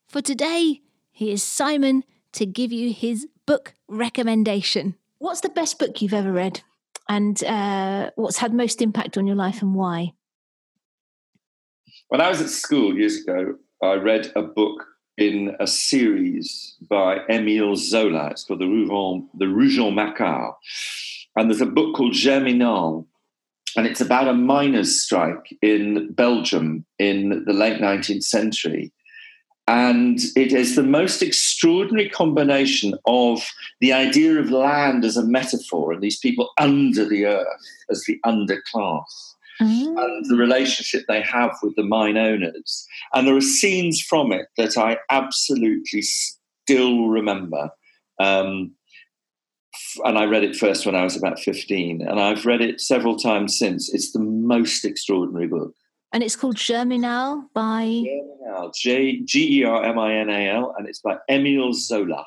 for 0.09 0.23
today, 0.23 0.80
here's 1.12 1.42
Simon 1.42 2.02
to 2.33 2.47
give 2.47 2.73
you 2.73 2.92
his 2.92 3.28
book 3.47 3.75
recommendation. 3.88 4.97
What's 5.19 5.42
the 5.42 5.50
best 5.50 5.78
book 5.78 6.00
you've 6.00 6.14
ever 6.14 6.33
read? 6.33 6.62
And 7.09 7.42
uh, 7.45 8.11
what's 8.14 8.38
had 8.38 8.54
most 8.54 8.80
impact 8.80 9.19
on 9.19 9.26
your 9.26 9.37
life 9.37 9.61
and 9.61 9.75
why? 9.75 10.14
When 12.09 12.21
I 12.21 12.28
was 12.28 12.40
at 12.40 12.49
school 12.49 12.97
years 12.97 13.23
ago, 13.23 13.57
I 13.83 13.95
read 13.95 14.33
a 14.35 14.42
book 14.42 14.87
in 15.20 15.54
a 15.60 15.66
series 15.66 16.76
by 16.88 17.18
Émile 17.28 17.76
Zola. 17.76 18.28
It's 18.28 18.44
called 18.44 18.60
The 18.60 18.64
Rougon, 18.64 19.28
the 19.34 19.44
Rougon 19.44 19.94
Macquart. 19.94 20.54
And 21.36 21.50
there's 21.50 21.60
a 21.60 21.66
book 21.66 21.94
called 21.94 22.14
Germinal, 22.14 23.06
and 23.76 23.86
it's 23.86 24.00
about 24.00 24.28
a 24.28 24.34
miners' 24.34 25.02
strike 25.02 25.56
in 25.62 26.12
Belgium 26.12 26.86
in 26.98 27.44
the 27.44 27.52
late 27.52 27.80
19th 27.80 28.24
century. 28.24 28.92
And 29.68 30.18
it 30.34 30.52
is 30.52 30.74
the 30.74 30.82
most 30.82 31.22
extraordinary 31.22 32.08
combination 32.08 32.94
of 33.04 33.46
the 33.80 33.92
idea 33.92 34.40
of 34.40 34.50
land 34.50 35.04
as 35.04 35.16
a 35.16 35.24
metaphor 35.24 35.92
and 35.92 36.02
these 36.02 36.18
people 36.18 36.50
under 36.58 37.04
the 37.04 37.26
earth 37.26 37.46
as 37.90 38.02
the 38.04 38.18
underclass 38.26 39.34
mm. 39.60 40.02
and 40.02 40.26
the 40.28 40.36
relationship 40.36 41.04
they 41.08 41.22
have 41.22 41.56
with 41.62 41.76
the 41.76 41.82
mine 41.82 42.16
owners. 42.16 42.86
And 43.14 43.26
there 43.26 43.36
are 43.36 43.40
scenes 43.40 44.00
from 44.00 44.32
it 44.32 44.46
that 44.56 44.76
I 44.76 44.98
absolutely 45.10 46.02
still 46.02 47.08
remember. 47.08 47.70
Um, 48.18 48.72
and 50.04 50.18
I 50.18 50.24
read 50.24 50.44
it 50.44 50.56
first 50.56 50.86
when 50.86 50.94
I 50.94 51.04
was 51.04 51.16
about 51.16 51.38
15, 51.38 52.06
and 52.06 52.20
I've 52.20 52.46
read 52.46 52.60
it 52.60 52.80
several 52.80 53.16
times 53.16 53.58
since. 53.58 53.92
It's 53.92 54.12
the 54.12 54.20
most 54.20 54.84
extraordinary 54.84 55.46
book. 55.46 55.74
And 56.12 56.22
it's 56.22 56.36
called 56.36 56.56
Germinal 56.56 57.44
by 57.54 58.04
Germinal, 58.04 58.72
J 58.74 59.20
G 59.20 59.60
E 59.60 59.64
R 59.64 59.84
M 59.84 59.98
I 59.98 60.14
N 60.16 60.28
A 60.28 60.48
L, 60.48 60.74
and 60.76 60.88
it's 60.88 61.00
by 61.00 61.18
Emile 61.28 61.72
Zola. 61.72 62.26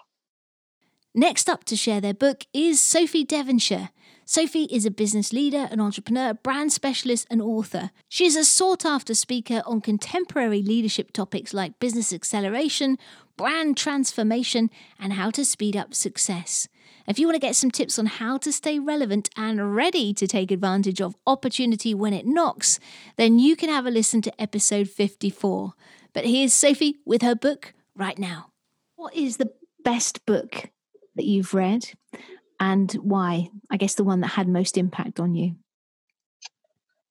Next 1.13 1.49
up 1.49 1.63
to 1.65 1.75
share 1.75 2.01
their 2.01 2.13
book 2.13 2.45
is 2.53 2.81
Sophie 2.81 3.25
Devonshire. 3.25 3.89
Sophie 4.25 4.69
is 4.71 4.85
a 4.85 4.91
business 4.91 5.33
leader, 5.33 5.67
an 5.69 5.81
entrepreneur, 5.81 6.33
brand 6.33 6.71
specialist, 6.71 7.27
and 7.29 7.41
author. 7.41 7.91
She 8.07 8.25
is 8.25 8.37
a 8.37 8.45
sought 8.45 8.85
after 8.85 9.13
speaker 9.13 9.61
on 9.65 9.81
contemporary 9.81 10.61
leadership 10.61 11.11
topics 11.11 11.53
like 11.53 11.79
business 11.79 12.13
acceleration, 12.13 12.97
brand 13.35 13.75
transformation, 13.75 14.69
and 14.97 15.13
how 15.13 15.29
to 15.31 15.43
speed 15.43 15.75
up 15.75 15.93
success. 15.93 16.69
If 17.05 17.19
you 17.19 17.27
want 17.27 17.35
to 17.35 17.45
get 17.45 17.57
some 17.57 17.69
tips 17.69 17.99
on 17.99 18.05
how 18.05 18.37
to 18.37 18.51
stay 18.53 18.79
relevant 18.79 19.29
and 19.35 19.75
ready 19.75 20.13
to 20.13 20.25
take 20.25 20.51
advantage 20.51 21.01
of 21.01 21.17
opportunity 21.27 21.93
when 21.93 22.13
it 22.13 22.25
knocks, 22.25 22.79
then 23.17 23.39
you 23.39 23.57
can 23.57 23.69
have 23.69 23.85
a 23.85 23.91
listen 23.91 24.21
to 24.21 24.41
episode 24.41 24.89
54. 24.89 25.73
But 26.13 26.25
here's 26.25 26.53
Sophie 26.53 26.99
with 27.05 27.21
her 27.23 27.35
book 27.35 27.73
right 27.93 28.17
now. 28.17 28.51
What 28.95 29.13
is 29.15 29.35
the 29.35 29.51
best 29.83 30.25
book 30.25 30.69
that 31.15 31.25
you've 31.25 31.53
read 31.53 31.91
and 32.63 32.93
why? 32.93 33.49
I 33.69 33.75
guess 33.75 33.95
the 33.95 34.05
one 34.05 34.21
that 34.21 34.27
had 34.27 34.47
most 34.47 34.77
impact 34.77 35.19
on 35.19 35.35
you. 35.35 35.55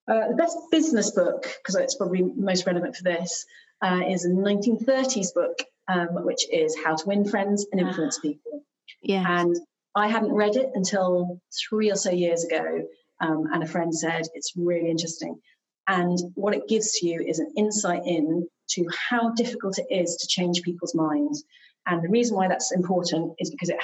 Uh, 0.09 0.29
the 0.29 0.35
best 0.35 0.57
business 0.71 1.11
book, 1.11 1.43
because 1.43 1.75
it's 1.75 1.95
probably 1.95 2.23
most 2.23 2.67
relevant 2.67 2.97
for 2.97 3.03
this, 3.03 3.45
uh, 3.83 4.01
is 4.09 4.25
a 4.25 4.31
1930s 4.31 5.35
book, 5.35 5.63
um, 5.89 6.09
which 6.25 6.51
is 6.51 6.75
How 6.83 6.97
to 6.97 7.07
Win 7.07 7.27
Friends 7.27 7.67
and 7.71 7.83
Influence 7.83 8.17
ah. 8.19 8.23
People. 8.23 8.65
Yeah. 9.03 9.25
And 9.41 9.55
I 9.95 10.09
hadn't 10.09 10.33
read 10.33 10.57
it 10.57 10.71
until 10.75 11.39
three 11.69 11.91
or 11.91 11.97
so 11.97 12.11
years 12.11 12.45
ago, 12.45 12.85
um, 13.21 13.45
and 13.53 13.63
a 13.63 13.67
friend 13.67 13.95
said 13.95 14.23
it's 14.35 14.55
really 14.57 14.89
interesting. 14.89 15.39
And 15.87 16.19
what 16.35 16.55
it 16.55 16.67
gives 16.67 16.93
to 16.99 17.07
you 17.07 17.21
is 17.21 17.41
an 17.41 17.53
insight 17.59 18.07
in 18.07 18.49
to 18.71 18.89
how 19.11 19.35
difficult 19.35 19.79
it 19.79 19.89
is 19.91 20.17
to 20.17 20.29
change 20.29 20.63
people's 20.63 20.95
minds. 20.95 21.45
And 21.87 22.03
the 22.03 22.09
reason 22.09 22.37
why 22.37 22.49
that's 22.49 22.73
important 22.73 23.35
is 23.39 23.51
because 23.51 23.69
it 23.69 23.79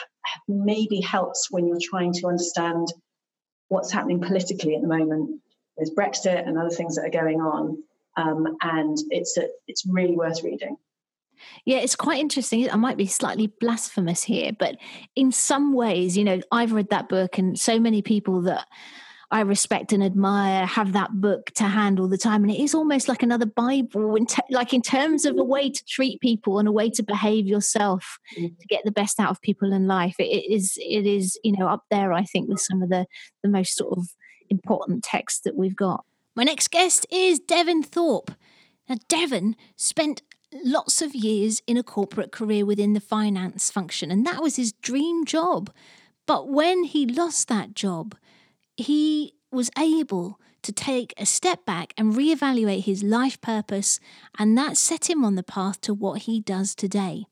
maybe 0.47 1.01
helps 1.01 1.51
when 1.51 1.67
you're 1.67 1.79
trying 1.83 2.13
to 2.15 2.27
understand 2.29 2.89
what's 3.69 3.93
happening 3.93 4.21
politically 4.21 4.75
at 4.75 4.83
the 4.83 4.89
moment. 4.89 5.41
There's 5.77 5.91
Brexit 5.91 6.47
and 6.47 6.59
other 6.59 6.71
things 6.71 6.97
that 6.97 7.05
are 7.05 7.11
going 7.11 7.41
on, 7.41 7.83
um, 8.17 8.57
and 8.63 8.99
it's 9.11 9.37
a, 9.37 9.49
it's 9.67 9.85
really 9.87 10.17
worth 10.17 10.43
reading. 10.43 10.77
Yeah, 11.65 11.79
it's 11.79 11.95
quite 11.95 12.19
interesting. 12.19 12.69
I 12.69 12.77
might 12.77 12.97
be 12.97 13.07
slightly 13.07 13.53
blasphemous 13.61 14.25
here, 14.25 14.51
but 14.59 14.77
in 15.15 15.31
some 15.31 15.73
ways, 15.73 16.17
you 16.17 16.25
know, 16.25 16.41
I've 16.51 16.73
read 16.73 16.91
that 16.91 17.09
book, 17.09 17.39
and 17.39 17.59
so 17.59 17.79
many 17.79 18.03
people 18.03 18.43
that 18.43 18.67
I 19.31 19.41
respect 19.41 19.93
and 19.93 20.03
admire 20.03 20.65
have 20.65 20.93
that 20.95 21.21
book 21.21 21.51
to 21.57 21.65
hand 21.65 22.01
all 22.01 22.09
the 22.09 22.17
time, 22.17 22.45
and 22.45 22.51
it 22.51 22.61
is 22.61 22.75
almost 22.75 23.09
like 23.09 23.23
another 23.23 23.45
Bible, 23.45 24.17
in 24.17 24.25
te- 24.25 24.41
like 24.51 24.73
in 24.73 24.81
terms 24.81 25.27
of 25.27 25.37
a 25.39 25.45
way 25.45 25.69
to 25.69 25.85
treat 25.85 26.21
people 26.21 26.59
and 26.59 26.67
a 26.67 26.73
way 26.73 26.89
to 26.91 27.03
behave 27.03 27.47
yourself 27.47 28.19
mm. 28.39 28.59
to 28.59 28.67
get 28.69 28.85
the 28.85 28.91
best 28.91 29.21
out 29.21 29.31
of 29.31 29.43
people 29.43 29.73
in 29.73 29.87
life. 29.87 30.17
It, 30.19 30.25
it 30.25 30.51
is, 30.51 30.79
it 30.79 31.07
is, 31.07 31.39
you 31.45 31.53
know, 31.57 31.69
up 31.69 31.85
there. 31.91 32.13
I 32.13 32.25
think 32.25 32.49
with 32.49 32.61
some 32.61 32.83
of 32.83 32.89
the 32.89 33.07
the 33.43 33.51
most 33.51 33.77
sort 33.77 33.99
of 33.99 34.07
important 34.49 35.05
texts 35.05 35.41
that 35.45 35.57
we've 35.57 35.77
got. 35.77 36.05
My 36.35 36.45
next 36.45 36.71
guest 36.71 37.07
is 37.11 37.39
Devin 37.39 37.83
Thorpe. 37.83 38.31
Now, 38.89 38.97
Devin 39.09 39.57
spent 39.77 40.23
lots 40.65 41.03
of 41.03 41.15
years 41.15 41.61
in 41.67 41.77
a 41.77 41.83
corporate 41.83 42.33
career 42.33 42.65
within 42.65 42.95
the 42.95 43.01
finance 43.01 43.71
function, 43.71 44.11
and 44.11 44.25
that 44.25 44.41
was 44.41 44.57
his 44.57 44.73
dream 44.73 45.27
job. 45.27 45.71
But 46.27 46.49
when 46.49 46.85
he 46.85 47.05
lost 47.07 47.49
that 47.49 47.75
job, 47.75 48.15
he 48.79 49.35
was 49.51 49.71
able 49.77 50.39
to 50.63 50.73
take 50.73 51.13
a 51.17 51.27
step 51.27 51.65
back 51.65 51.93
and 51.97 52.15
reevaluate 52.15 52.85
his 52.85 53.03
life 53.03 53.41
purpose, 53.41 53.99
and 54.39 54.57
that 54.57 54.77
set 54.77 55.11
him 55.11 55.25
on 55.25 55.35
the 55.35 55.43
path 55.43 55.81
to 55.81 55.93
what 55.93 56.23
he 56.23 56.41
does 56.41 56.75
today. 56.75 57.27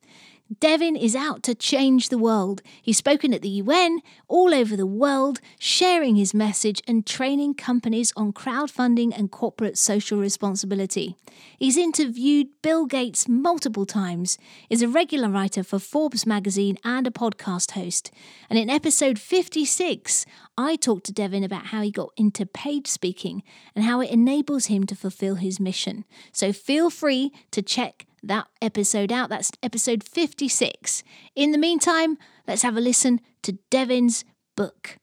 Devin 0.61 0.95
is 0.95 1.17
out 1.17 1.43
to 1.43 1.57
change 1.57 2.09
the 2.09 2.19
world. 2.19 2.63
He's 2.81 2.99
spoken 2.99 3.35
at 3.35 3.43
the 3.43 3.49
UN, 3.49 4.01
all 4.29 4.55
over 4.55 4.77
the 4.77 4.87
world, 4.87 5.41
sharing 5.59 6.15
his 6.15 6.35
message 6.35 6.81
and 6.87 7.05
training 7.05 7.55
companies 7.55 8.13
on 8.17 8.33
crowdfunding 8.33 9.13
and 9.19 9.29
corporate 9.29 9.77
social 9.77 10.19
responsibility. 10.19 11.17
He's 11.59 11.77
interviewed 11.77 12.47
Bill 12.63 12.87
Gates 12.87 13.29
multiple 13.29 13.87
times, 13.87 14.39
is 14.71 14.83
a 14.83 14.89
regular 14.89 15.29
writer 15.29 15.65
for 15.65 15.81
Forbes 15.81 16.25
magazine 16.27 16.79
and 16.85 17.09
a 17.09 17.11
podcast 17.11 17.73
host. 17.73 18.13
And 18.49 18.57
in 18.57 18.71
episode 18.71 19.19
56, 19.19 20.27
I 20.57 20.77
talked 20.77 21.07
to 21.07 21.13
Devin 21.13 21.43
about 21.43 21.67
how 21.67 21.83
he 21.83 21.91
got 21.91 22.13
into 22.17 22.47
paid 22.47 22.87
speaking 22.87 23.43
and 23.75 23.85
how 23.85 24.01
it 24.01 24.11
enables 24.11 24.67
him 24.67 24.85
to 24.85 24.95
fulfill 24.95 25.35
his 25.35 25.59
mission. 25.59 26.05
So 26.31 26.53
feel 26.53 26.89
free 26.89 27.33
to 27.51 27.63
check 27.63 28.06
that 28.23 28.49
episode 28.61 29.13
out. 29.13 29.29
That's 29.29 29.53
episode 29.63 30.05
56. 30.05 31.03
In 31.35 31.53
the 31.53 31.59
meantime, 31.59 32.19
let's 32.47 32.63
have 32.63 32.77
a 32.77 32.81
listen 32.81 33.21
to 33.43 33.59
Devin's 33.71 34.25
book. 34.57 34.99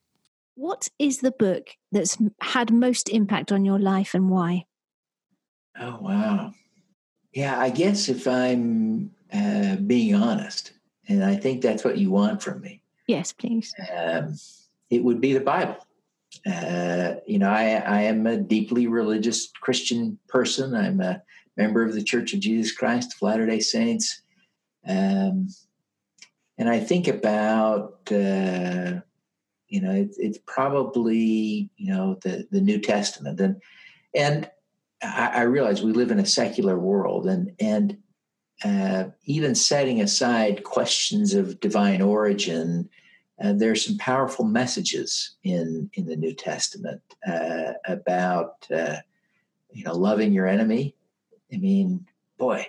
What 0.55 0.89
is 0.99 1.19
the 1.19 1.31
book 1.31 1.71
that's 1.91 2.17
had 2.41 2.71
most 2.71 3.09
impact 3.09 3.51
on 3.51 3.65
your 3.65 3.79
life 3.79 4.13
and 4.13 4.29
why? 4.29 4.65
Oh, 5.79 5.97
wow. 5.99 6.53
Yeah, 7.33 7.59
I 7.59 7.69
guess 7.71 8.09
if 8.09 8.27
I'm 8.27 9.11
uh, 9.33 9.77
being 9.77 10.13
honest, 10.13 10.73
and 11.07 11.23
I 11.23 11.35
think 11.35 11.61
that's 11.61 11.83
what 11.83 11.97
you 11.97 12.11
want 12.11 12.43
from 12.43 12.61
me. 12.61 12.81
Yes, 13.07 13.33
please. 13.33 13.73
Um, 13.95 14.35
it 14.89 15.03
would 15.03 15.19
be 15.19 15.33
the 15.33 15.39
Bible. 15.39 15.77
Uh, 16.45 17.15
you 17.25 17.39
know, 17.39 17.49
I, 17.49 17.75
I 17.85 18.01
am 18.01 18.25
a 18.27 18.37
deeply 18.37 18.87
religious 18.87 19.51
Christian 19.61 20.17
person. 20.27 20.75
I'm 20.75 21.01
a 21.01 21.21
member 21.57 21.83
of 21.83 21.93
the 21.93 22.03
Church 22.03 22.33
of 22.33 22.39
Jesus 22.39 22.71
Christ 22.71 23.13
of 23.13 23.21
Latter 23.21 23.45
day 23.45 23.59
Saints. 23.59 24.21
Um, 24.87 25.49
and 26.57 26.69
I 26.69 26.79
think 26.79 27.07
about, 27.07 27.99
uh, 28.11 29.01
you 29.67 29.81
know, 29.81 29.91
it, 29.91 30.15
it's 30.17 30.39
probably, 30.45 31.69
you 31.77 31.93
know, 31.93 32.19
the, 32.21 32.47
the 32.51 32.61
New 32.61 32.79
Testament. 32.79 33.39
And, 33.39 33.61
and 34.13 34.49
I, 35.01 35.31
I 35.35 35.41
realize 35.43 35.81
we 35.81 35.93
live 35.93 36.11
in 36.11 36.19
a 36.19 36.25
secular 36.25 36.77
world 36.77 37.27
and, 37.27 37.51
and 37.59 37.97
uh, 38.63 39.05
even 39.25 39.55
setting 39.55 40.01
aside 40.01 40.63
questions 40.63 41.33
of 41.33 41.59
divine 41.59 42.01
origin, 42.01 42.89
uh, 43.43 43.53
there 43.53 43.71
are 43.71 43.75
some 43.75 43.97
powerful 43.97 44.45
messages 44.45 45.35
in 45.43 45.89
in 45.93 46.05
the 46.05 46.15
New 46.15 46.33
Testament 46.33 47.01
uh, 47.27 47.73
about 47.85 48.67
uh, 48.73 48.97
you 49.71 49.83
know 49.83 49.93
loving 49.93 50.31
your 50.31 50.47
enemy, 50.47 50.95
I 51.53 51.57
mean, 51.57 52.07
boy, 52.37 52.67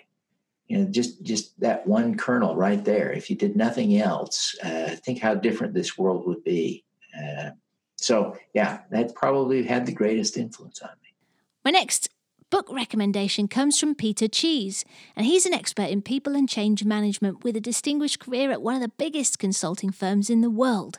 you 0.66 0.78
know, 0.78 0.84
just 0.90 1.22
just 1.22 1.58
that 1.60 1.86
one 1.86 2.16
kernel 2.16 2.56
right 2.56 2.84
there. 2.84 3.12
If 3.12 3.30
you 3.30 3.36
did 3.36 3.56
nothing 3.56 3.98
else, 3.98 4.56
uh, 4.62 4.96
think 5.04 5.20
how 5.20 5.34
different 5.34 5.74
this 5.74 5.98
world 5.98 6.26
would 6.26 6.42
be. 6.44 6.84
Uh, 7.16 7.50
so, 7.96 8.36
yeah, 8.54 8.80
that 8.90 9.14
probably 9.14 9.62
had 9.62 9.86
the 9.86 9.92
greatest 9.92 10.36
influence 10.36 10.80
on 10.82 10.90
me. 11.02 11.14
My 11.64 11.70
next 11.70 12.08
book 12.50 12.70
recommendation 12.70 13.48
comes 13.48 13.80
from 13.80 13.94
Peter 13.94 14.28
Cheese, 14.28 14.84
and 15.16 15.26
he's 15.26 15.46
an 15.46 15.54
expert 15.54 15.88
in 15.90 16.02
people 16.02 16.36
and 16.36 16.48
change 16.48 16.84
management 16.84 17.42
with 17.42 17.56
a 17.56 17.60
distinguished 17.60 18.20
career 18.20 18.50
at 18.52 18.62
one 18.62 18.74
of 18.74 18.80
the 18.80 18.92
biggest 18.96 19.38
consulting 19.38 19.90
firms 19.90 20.30
in 20.30 20.40
the 20.40 20.50
world 20.50 20.98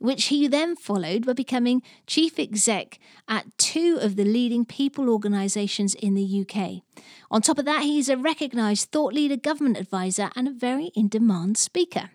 which 0.00 0.26
he 0.26 0.46
then 0.48 0.76
followed 0.76 1.24
by 1.24 1.32
becoming 1.32 1.82
chief 2.06 2.38
exec 2.38 2.98
at 3.28 3.46
two 3.58 3.98
of 4.00 4.16
the 4.16 4.24
leading 4.24 4.64
people 4.64 5.08
organisations 5.08 5.94
in 5.94 6.14
the 6.14 6.46
UK. 6.46 6.82
On 7.30 7.40
top 7.40 7.58
of 7.58 7.64
that, 7.64 7.82
he's 7.82 8.08
a 8.08 8.16
recognised 8.16 8.90
thought 8.90 9.14
leader, 9.14 9.36
government 9.36 9.78
advisor, 9.78 10.30
and 10.36 10.48
a 10.48 10.52
very 10.52 10.86
in 10.94 11.08
demand 11.08 11.56
speaker. 11.56 12.10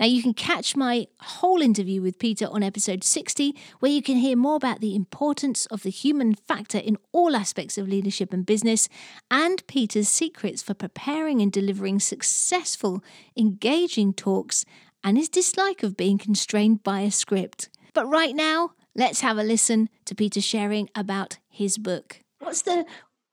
Now, 0.00 0.06
you 0.06 0.22
can 0.22 0.32
catch 0.32 0.76
my 0.76 1.08
whole 1.20 1.60
interview 1.60 2.00
with 2.00 2.18
Peter 2.18 2.46
on 2.46 2.62
episode 2.62 3.04
60, 3.04 3.54
where 3.80 3.92
you 3.92 4.00
can 4.00 4.16
hear 4.16 4.34
more 4.34 4.56
about 4.56 4.80
the 4.80 4.96
importance 4.96 5.66
of 5.66 5.82
the 5.82 5.90
human 5.90 6.34
factor 6.34 6.78
in 6.78 6.96
all 7.12 7.36
aspects 7.36 7.76
of 7.76 7.86
leadership 7.86 8.32
and 8.32 8.46
business, 8.46 8.88
and 9.30 9.66
Peter's 9.66 10.08
secrets 10.08 10.62
for 10.62 10.72
preparing 10.72 11.42
and 11.42 11.52
delivering 11.52 12.00
successful, 12.00 13.04
engaging 13.36 14.14
talks 14.14 14.64
and 15.02 15.16
his 15.16 15.28
dislike 15.28 15.82
of 15.82 15.96
being 15.96 16.18
constrained 16.18 16.82
by 16.82 17.00
a 17.00 17.10
script. 17.10 17.68
But 17.94 18.06
right 18.06 18.34
now, 18.34 18.72
let's 18.94 19.20
have 19.20 19.38
a 19.38 19.42
listen 19.42 19.88
to 20.04 20.14
Peter 20.14 20.40
sharing 20.40 20.88
about 20.94 21.38
his 21.48 21.78
book. 21.78 22.20
What's 22.38 22.62
the 22.62 22.84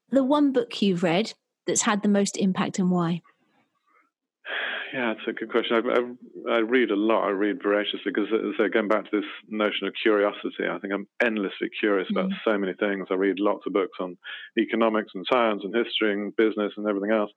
the 0.09 0.23
one 0.23 0.53
book 0.53 0.81
you've 0.81 1.03
read 1.03 1.33
that's 1.65 1.81
had 1.81 2.01
the 2.01 2.09
most 2.09 2.37
impact 2.37 2.79
and 2.79 2.91
why? 2.91 3.21
Yeah, 4.93 5.11
it's 5.11 5.27
a 5.27 5.33
good 5.33 5.51
question. 5.51 5.75
I, 5.75 6.51
I, 6.51 6.55
I, 6.55 6.59
read 6.59 6.91
a 6.91 6.95
lot. 6.95 7.25
I 7.25 7.29
read 7.29 7.61
voraciously 7.61 8.11
because, 8.13 8.29
so 8.57 8.67
going 8.67 8.87
back 8.87 9.09
to 9.09 9.21
this 9.21 9.29
notion 9.49 9.87
of 9.87 9.93
curiosity, 10.01 10.67
I 10.69 10.79
think 10.79 10.93
I'm 10.93 11.07
endlessly 11.21 11.69
curious 11.79 12.07
mm-hmm. 12.07 12.27
about 12.27 12.39
so 12.45 12.57
many 12.57 12.73
things. 12.73 13.07
I 13.09 13.15
read 13.15 13.39
lots 13.39 13.65
of 13.65 13.73
books 13.73 13.97
on 13.99 14.17
economics 14.57 15.11
and 15.15 15.25
science 15.31 15.61
and 15.63 15.75
history 15.75 16.13
and 16.13 16.35
business 16.35 16.73
and 16.77 16.87
everything 16.87 17.11
else. 17.11 17.31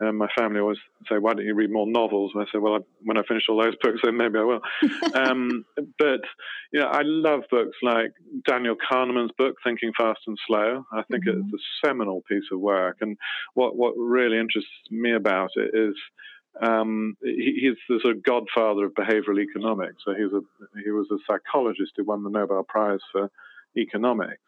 And 0.00 0.18
my 0.18 0.28
family 0.36 0.60
always 0.60 0.78
say, 1.08 1.18
"Why 1.18 1.34
don't 1.34 1.44
you 1.44 1.54
read 1.54 1.70
more 1.70 1.86
novels?" 1.86 2.32
And 2.34 2.42
I 2.42 2.46
say, 2.52 2.58
"Well, 2.58 2.74
I, 2.74 2.78
when 3.02 3.18
I 3.18 3.22
finish 3.26 3.44
all 3.48 3.62
those 3.62 3.76
books, 3.82 4.00
then 4.02 4.16
maybe 4.16 4.38
I 4.38 4.42
will." 4.42 4.60
um, 5.14 5.64
but 5.98 6.20
you 6.72 6.80
know, 6.80 6.86
I 6.86 7.02
love 7.02 7.42
books 7.50 7.76
like 7.82 8.12
Daniel 8.46 8.74
Kahneman's 8.74 9.32
book, 9.38 9.56
Thinking 9.64 9.92
Fast 9.96 10.20
and 10.26 10.38
Slow. 10.46 10.84
I 10.92 11.02
think 11.10 11.24
mm-hmm. 11.26 11.40
it's 11.40 11.54
a 11.54 11.86
seminal 11.86 12.22
piece 12.28 12.44
of 12.52 12.60
work. 12.60 12.98
And 13.00 13.16
what 13.54 13.76
what 13.76 13.94
really 13.96 14.38
interests 14.38 14.70
me 14.90 15.14
about 15.14 15.50
it 15.56 15.70
is 15.74 15.94
um, 16.60 17.16
he, 17.22 17.58
he's 17.60 17.78
the 17.88 18.00
sort 18.02 18.16
of 18.16 18.22
godfather 18.22 18.86
of 18.86 18.94
behavioral 18.94 19.40
economics. 19.40 20.02
So 20.04 20.14
he 20.14 20.24
was 20.24 20.42
a 20.42 20.80
he 20.84 20.90
was 20.90 21.06
a 21.10 21.18
psychologist 21.26 21.92
who 21.96 22.04
won 22.04 22.22
the 22.22 22.30
Nobel 22.30 22.62
Prize 22.62 23.00
for 23.10 23.30
economics, 23.76 24.42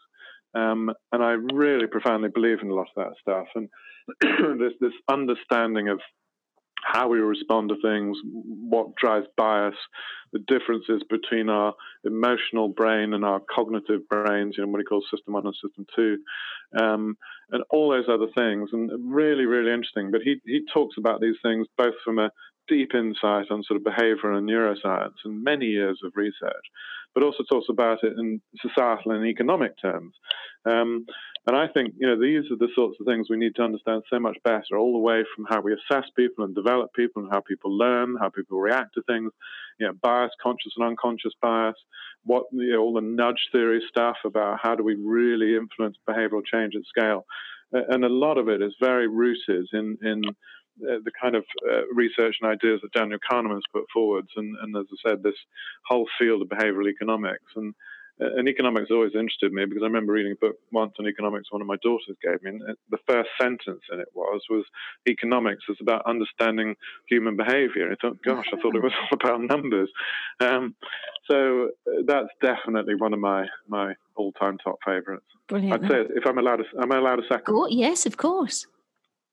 um, 0.54 0.92
and 1.12 1.22
I 1.22 1.32
really 1.52 1.86
profoundly 1.86 2.28
believe 2.28 2.58
in 2.62 2.70
a 2.70 2.74
lot 2.74 2.88
of 2.96 3.04
that 3.04 3.16
stuff. 3.20 3.46
And 3.54 3.68
this 4.60 4.72
this 4.80 4.92
understanding 5.08 5.88
of 5.88 6.00
how 6.84 7.08
we 7.08 7.18
respond 7.18 7.70
to 7.70 7.76
things, 7.82 8.16
what 8.32 8.94
drives 8.96 9.26
bias, 9.36 9.74
the 10.32 10.38
differences 10.40 11.02
between 11.08 11.48
our 11.48 11.74
emotional 12.04 12.68
brain 12.68 13.14
and 13.14 13.24
our 13.24 13.40
cognitive 13.54 14.08
brains, 14.08 14.56
you 14.56 14.64
know, 14.64 14.70
what 14.70 14.80
he 14.80 14.84
calls 14.84 15.04
system 15.10 15.34
one 15.34 15.46
and 15.46 15.54
system 15.54 15.86
two, 15.94 16.18
um, 16.80 17.16
and 17.50 17.62
all 17.70 17.90
those 17.90 18.08
other 18.08 18.28
things. 18.34 18.70
And 18.72 18.90
really, 19.14 19.46
really 19.46 19.72
interesting. 19.72 20.10
But 20.10 20.22
he, 20.22 20.40
he 20.44 20.64
talks 20.72 20.96
about 20.98 21.20
these 21.20 21.36
things 21.42 21.66
both 21.78 21.94
from 22.04 22.18
a 22.18 22.30
deep 22.68 22.94
insight 22.94 23.50
on 23.50 23.62
sort 23.62 23.76
of 23.76 23.84
behavior 23.84 24.32
and 24.32 24.48
neuroscience 24.48 25.14
and 25.24 25.42
many 25.44 25.66
years 25.66 26.00
of 26.04 26.12
research, 26.14 26.66
but 27.14 27.22
also 27.22 27.44
talks 27.44 27.66
about 27.70 27.98
it 28.02 28.14
in 28.18 28.40
societal 28.60 29.12
and 29.12 29.26
economic 29.26 29.80
terms. 29.80 30.14
Um, 30.64 31.06
and 31.46 31.56
I 31.56 31.68
think 31.68 31.94
you 31.98 32.06
know 32.06 32.18
these 32.18 32.50
are 32.50 32.56
the 32.56 32.72
sorts 32.74 32.96
of 32.98 33.06
things 33.06 33.28
we 33.28 33.36
need 33.36 33.54
to 33.56 33.62
understand 33.62 34.02
so 34.08 34.18
much 34.18 34.38
better, 34.44 34.78
all 34.78 34.92
the 34.92 34.98
way 34.98 35.24
from 35.36 35.44
how 35.48 35.60
we 35.60 35.74
assess 35.74 36.08
people 36.16 36.44
and 36.44 36.54
develop 36.54 36.92
people, 36.94 37.22
and 37.22 37.30
how 37.30 37.40
people 37.40 37.76
learn, 37.76 38.16
how 38.18 38.30
people 38.30 38.58
react 38.58 38.94
to 38.94 39.02
things, 39.02 39.30
you 39.78 39.86
know, 39.86 39.92
bias, 40.02 40.30
conscious 40.42 40.72
and 40.76 40.86
unconscious 40.86 41.34
bias, 41.42 41.76
what 42.24 42.44
you 42.52 42.72
know, 42.72 42.80
all 42.80 42.94
the 42.94 43.02
nudge 43.02 43.48
theory 43.52 43.82
stuff 43.88 44.16
about 44.24 44.58
how 44.62 44.74
do 44.74 44.82
we 44.82 44.94
really 44.94 45.54
influence 45.54 45.96
behavioral 46.08 46.42
change 46.44 46.74
at 46.74 46.82
scale, 46.86 47.26
and 47.72 48.04
a 48.04 48.08
lot 48.08 48.38
of 48.38 48.48
it 48.48 48.62
is 48.62 48.74
very 48.80 49.06
rooted 49.06 49.66
in 49.74 49.98
in 50.02 50.22
uh, 50.82 50.98
the 51.04 51.12
kind 51.20 51.34
of 51.36 51.44
uh, 51.70 51.86
research 51.92 52.36
and 52.40 52.50
ideas 52.50 52.80
that 52.82 52.92
Daniel 52.92 53.18
Kahneman 53.30 53.54
has 53.54 53.62
put 53.72 53.84
forwards, 53.92 54.28
and, 54.36 54.56
and, 54.60 54.76
as 54.76 54.86
I 54.90 55.10
said, 55.10 55.22
this 55.22 55.38
whole 55.86 56.06
field 56.18 56.42
of 56.42 56.48
behavioral 56.48 56.88
economics. 56.88 57.52
And, 57.54 57.74
uh, 58.20 58.26
and 58.36 58.48
economics 58.48 58.90
always 58.90 59.14
interested 59.14 59.52
me 59.52 59.64
because 59.64 59.82
I 59.82 59.86
remember 59.86 60.12
reading 60.12 60.32
a 60.32 60.46
book 60.46 60.56
once 60.72 60.94
on 61.00 61.08
economics 61.08 61.50
one 61.50 61.60
of 61.60 61.66
my 61.66 61.76
daughters 61.82 62.16
gave 62.22 62.42
me, 62.42 62.50
and 62.50 62.76
the 62.90 62.98
first 63.08 63.30
sentence 63.40 63.82
in 63.92 64.00
it 64.00 64.08
was 64.14 64.42
was 64.48 64.64
economics 65.08 65.64
is 65.68 65.76
about 65.80 66.06
understanding 66.06 66.76
human 67.08 67.36
behavior. 67.36 67.90
I 67.90 67.96
thought, 68.00 68.22
gosh, 68.24 68.46
I 68.52 68.60
thought 68.60 68.76
it 68.76 68.82
was 68.82 68.92
all 69.02 69.18
about 69.20 69.40
numbers. 69.40 69.90
Um, 70.40 70.76
so 71.28 71.70
uh, 71.88 72.02
that's 72.06 72.28
definitely 72.40 72.94
one 72.94 73.14
of 73.14 73.18
my 73.20 73.46
my 73.68 73.94
all 74.16 74.32
time 74.32 74.58
top 74.58 74.78
favorites. 74.84 75.26
Brilliant. 75.48 75.84
I'd 75.84 75.90
say 75.90 76.04
if 76.14 76.26
I'm 76.26 76.38
allowed, 76.38 76.60
a, 76.60 76.82
am 76.82 76.92
I 76.92 76.98
allowed 76.98 77.18
a 77.18 77.26
second? 77.28 77.54
Oh, 77.54 77.66
yes, 77.68 78.06
of 78.06 78.16
course. 78.16 78.66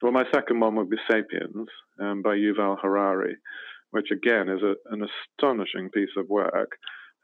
Well, 0.02 0.12
my 0.12 0.26
second 0.34 0.60
one 0.60 0.76
would 0.76 0.90
be 0.90 0.98
*Sapiens* 1.10 1.68
um, 2.00 2.22
by 2.22 2.36
Yuval 2.36 2.78
Harari, 2.82 3.38
which 3.92 4.10
again 4.12 4.50
is 4.50 4.62
a, 4.64 4.76
an 4.92 5.08
astonishing 5.08 5.90
piece 5.90 6.16
of 6.18 6.28
work. 6.30 6.72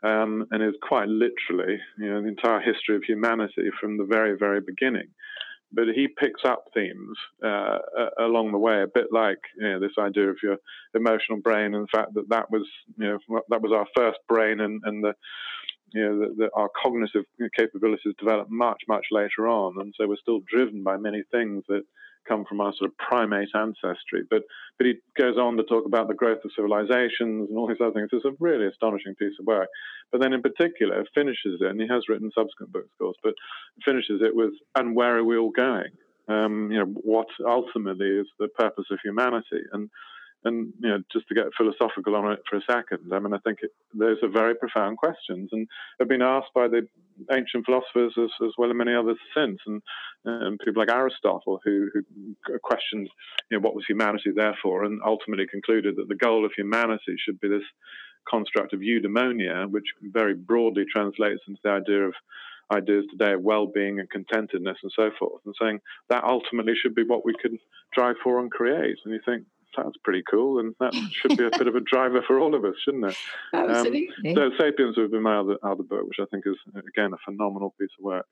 Um, 0.03 0.45
and 0.51 0.61
is 0.61 0.75
quite 0.87 1.07
literally 1.07 1.79
you 1.97 2.07
know, 2.07 2.21
the 2.21 2.27
entire 2.27 2.59
history 2.61 2.95
of 2.95 3.01
humanity 3.03 3.71
from 3.81 3.97
the 3.97 4.05
very, 4.05 4.37
very 4.37 4.61
beginning. 4.61 5.07
But 5.71 5.85
he 5.95 6.07
picks 6.07 6.41
up 6.45 6.65
themes 6.71 7.17
uh, 7.43 7.79
along 8.19 8.51
the 8.51 8.59
way, 8.59 8.83
a 8.83 8.93
bit 8.93 9.07
like 9.11 9.39
you 9.57 9.67
know, 9.67 9.79
this 9.79 9.97
idea 9.97 10.29
of 10.29 10.37
your 10.43 10.57
emotional 10.93 11.39
brain 11.41 11.73
and 11.73 11.85
the 11.85 11.97
fact 11.97 12.13
that 12.13 12.29
that 12.29 12.51
was, 12.51 12.67
you 12.95 13.07
know, 13.07 13.41
that 13.49 13.63
was 13.63 13.71
our 13.73 13.87
first 13.97 14.19
brain, 14.29 14.59
and, 14.59 14.79
and 14.85 15.03
the, 15.03 15.13
you 15.93 16.35
know, 16.37 16.49
our 16.55 16.69
cognitive 16.79 17.23
capabilities 17.57 18.13
developed 18.19 18.51
much, 18.51 18.83
much 18.87 19.07
later 19.09 19.47
on, 19.47 19.81
and 19.81 19.95
so 19.97 20.07
we're 20.07 20.15
still 20.21 20.41
driven 20.47 20.83
by 20.83 20.95
many 20.97 21.23
things 21.31 21.63
that 21.69 21.81
come 22.27 22.45
from 22.45 22.61
our 22.61 22.73
sort 22.77 22.91
of 22.91 22.97
primate 22.97 23.49
ancestry. 23.55 24.23
But 24.29 24.43
but 24.77 24.87
he 24.87 24.95
goes 25.17 25.37
on 25.37 25.57
to 25.57 25.63
talk 25.63 25.85
about 25.85 26.07
the 26.07 26.13
growth 26.13 26.43
of 26.43 26.51
civilizations 26.55 27.49
and 27.49 27.57
all 27.57 27.67
these 27.67 27.81
other 27.81 27.93
things. 27.93 28.09
It's 28.11 28.25
a 28.25 28.35
really 28.39 28.67
astonishing 28.67 29.15
piece 29.15 29.33
of 29.39 29.45
work. 29.45 29.69
But 30.11 30.21
then 30.21 30.33
in 30.33 30.41
particular 30.41 31.03
finishes 31.13 31.61
it, 31.61 31.67
and 31.67 31.81
he 31.81 31.87
has 31.87 32.03
written 32.07 32.31
subsequent 32.33 32.71
books, 32.71 32.89
of 32.93 32.97
course, 33.05 33.17
but 33.23 33.33
finishes 33.83 34.21
it 34.21 34.35
with 34.35 34.53
and 34.75 34.95
where 34.95 35.17
are 35.17 35.23
we 35.23 35.37
all 35.37 35.51
going? 35.51 35.91
Um, 36.27 36.71
you 36.71 36.79
know, 36.79 36.91
what 37.03 37.27
ultimately 37.45 38.07
is 38.07 38.27
the 38.39 38.49
purpose 38.49 38.85
of 38.91 38.99
humanity? 39.03 39.63
And 39.71 39.89
and 40.43 40.73
you 40.79 40.89
know, 40.89 40.99
just 41.11 41.27
to 41.27 41.35
get 41.35 41.45
philosophical 41.57 42.15
on 42.15 42.31
it 42.31 42.39
for 42.49 42.57
a 42.57 42.61
second, 42.61 43.11
I 43.13 43.19
mean, 43.19 43.33
I 43.33 43.39
think 43.39 43.59
it, 43.61 43.71
those 43.93 44.17
are 44.23 44.29
very 44.29 44.55
profound 44.55 44.97
questions 44.97 45.49
and 45.51 45.67
have 45.99 46.07
been 46.07 46.21
asked 46.21 46.53
by 46.53 46.67
the 46.67 46.87
ancient 47.31 47.65
philosophers 47.65 48.13
as, 48.17 48.29
as 48.45 48.53
well 48.57 48.69
as 48.69 48.75
many 48.75 48.93
others 48.93 49.17
since, 49.35 49.59
and, 49.65 49.81
and 50.25 50.59
people 50.59 50.81
like 50.81 50.91
Aristotle 50.91 51.59
who, 51.63 51.89
who 51.93 52.59
questioned, 52.63 53.09
you 53.49 53.57
know, 53.57 53.61
what 53.61 53.75
was 53.75 53.85
humanity 53.87 54.31
there 54.35 54.57
for, 54.61 54.83
and 54.83 55.01
ultimately 55.05 55.47
concluded 55.47 55.95
that 55.97 56.07
the 56.07 56.15
goal 56.15 56.45
of 56.45 56.51
humanity 56.55 57.15
should 57.17 57.39
be 57.39 57.49
this 57.49 57.63
construct 58.29 58.73
of 58.73 58.81
eudaimonia, 58.81 59.69
which 59.69 59.85
very 60.03 60.33
broadly 60.33 60.85
translates 60.91 61.41
into 61.47 61.59
the 61.63 61.71
idea 61.71 62.05
of 62.05 62.13
ideas 62.71 63.05
today 63.09 63.33
of 63.33 63.41
well-being 63.41 63.99
and 63.99 64.09
contentedness 64.09 64.75
and 64.83 64.91
so 64.95 65.09
forth, 65.17 65.41
and 65.45 65.55
saying 65.59 65.79
that 66.09 66.23
ultimately 66.23 66.73
should 66.75 66.93
be 66.93 67.03
what 67.03 67.25
we 67.25 67.33
can 67.41 67.57
drive 67.95 68.15
for 68.23 68.39
and 68.39 68.51
create. 68.51 68.97
And 69.05 69.13
you 69.13 69.21
think, 69.25 69.45
sounds 69.77 69.95
pretty 70.03 70.23
cool, 70.29 70.59
and 70.59 70.75
that 70.79 70.93
should 71.11 71.37
be 71.37 71.45
a 71.45 71.57
bit 71.57 71.67
of 71.67 71.75
a 71.75 71.79
driver 71.81 72.21
for 72.25 72.39
all 72.39 72.55
of 72.55 72.65
us, 72.65 72.75
shouldn't 72.83 73.05
it? 73.05 73.17
Absolutely. 73.53 74.09
Um, 74.27 74.35
so, 74.35 74.49
Sapiens 74.59 74.97
would 74.97 75.11
be 75.11 75.19
my 75.19 75.37
other, 75.37 75.57
other 75.63 75.83
book, 75.83 76.03
which 76.07 76.17
I 76.19 76.25
think 76.31 76.45
is 76.45 76.55
again 76.75 77.11
a 77.13 77.17
phenomenal 77.25 77.73
piece 77.79 77.89
of 77.99 78.03
work. 78.03 78.25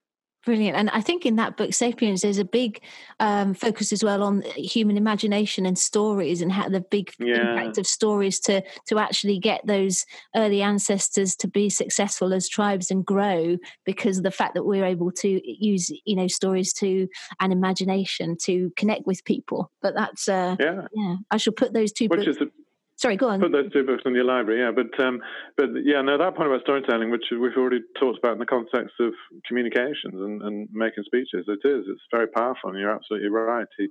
Brilliant. 0.45 0.77
And 0.77 0.91
I 0.91 1.01
think 1.01 1.25
in 1.25 1.37
that 1.37 1.57
book, 1.57 1.73
Sapiens, 1.73 2.21
there's 2.21 2.37
a 2.37 2.45
big 2.45 2.79
um, 3.19 3.55
focus 3.55 3.91
as 3.91 4.03
well 4.03 4.21
on 4.21 4.43
human 4.55 4.95
imagination 4.95 5.65
and 5.65 5.77
stories 5.77 6.39
and 6.39 6.51
how 6.51 6.69
the 6.69 6.81
big 6.81 7.11
yeah. 7.17 7.49
impact 7.57 7.79
of 7.79 7.87
stories 7.87 8.39
to, 8.41 8.61
to 8.87 8.99
actually 8.99 9.39
get 9.39 9.65
those 9.65 10.05
early 10.35 10.61
ancestors 10.61 11.35
to 11.37 11.47
be 11.47 11.67
successful 11.67 12.31
as 12.31 12.47
tribes 12.47 12.91
and 12.91 13.03
grow 13.03 13.57
because 13.85 14.19
of 14.19 14.23
the 14.23 14.29
fact 14.29 14.53
that 14.53 14.65
we're 14.65 14.85
able 14.85 15.11
to 15.13 15.41
use, 15.43 15.89
you 16.05 16.15
know, 16.15 16.27
stories 16.27 16.73
to 16.73 17.07
and 17.39 17.51
imagination 17.51 18.37
to 18.43 18.71
connect 18.77 19.07
with 19.07 19.25
people. 19.25 19.71
But 19.81 19.95
that's, 19.95 20.29
uh, 20.29 20.57
yeah. 20.59 20.81
yeah, 20.93 21.15
I 21.31 21.37
shall 21.37 21.53
put 21.53 21.73
those 21.73 21.91
two 21.91 22.05
Which 22.05 22.25
books. 22.25 22.37
Is 22.37 22.41
a- 22.43 22.64
Sorry, 22.97 23.17
go 23.17 23.27
on. 23.27 23.41
Put 23.41 23.51
those 23.51 23.71
two 23.73 23.85
books 23.85 24.03
in 24.05 24.15
your 24.15 24.23
library, 24.23 24.61
yeah. 24.61 24.71
But 24.71 24.97
um, 25.03 25.19
but 25.57 25.67
yeah, 25.83 26.01
no, 26.01 26.17
that 26.17 26.35
point 26.35 26.47
about 26.47 26.61
storytelling, 26.61 27.11
which 27.11 27.25
we've 27.31 27.57
already 27.57 27.81
talked 27.99 28.19
about 28.19 28.33
in 28.33 28.39
the 28.39 28.45
context 28.45 28.95
of 29.01 29.13
communications 29.47 30.13
and, 30.13 30.41
and 30.41 30.69
making 30.71 31.03
speeches, 31.03 31.45
it 31.47 31.67
is. 31.67 31.85
It's 31.87 32.01
very 32.09 32.27
powerful, 32.27 32.69
and 32.69 32.79
you're 32.79 32.95
absolutely 32.95 33.27
right. 33.27 33.67
He, 33.77 33.87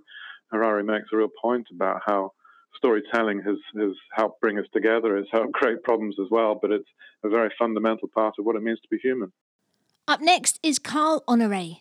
Harari 0.50 0.84
makes 0.84 1.08
a 1.12 1.16
real 1.16 1.28
point 1.42 1.66
about 1.74 2.00
how 2.06 2.32
storytelling 2.76 3.42
has, 3.42 3.56
has 3.76 3.92
helped 4.12 4.40
bring 4.40 4.58
us 4.58 4.66
together. 4.72 5.16
It's 5.16 5.28
helped 5.32 5.52
create 5.52 5.82
problems 5.82 6.16
as 6.20 6.28
well, 6.30 6.58
but 6.60 6.70
it's 6.70 6.88
a 7.24 7.28
very 7.28 7.50
fundamental 7.58 8.08
part 8.08 8.34
of 8.38 8.44
what 8.44 8.56
it 8.56 8.62
means 8.62 8.80
to 8.80 8.88
be 8.90 8.98
human. 8.98 9.32
Up 10.08 10.20
next 10.20 10.58
is 10.62 10.78
Carl 10.78 11.24
Honore. 11.28 11.78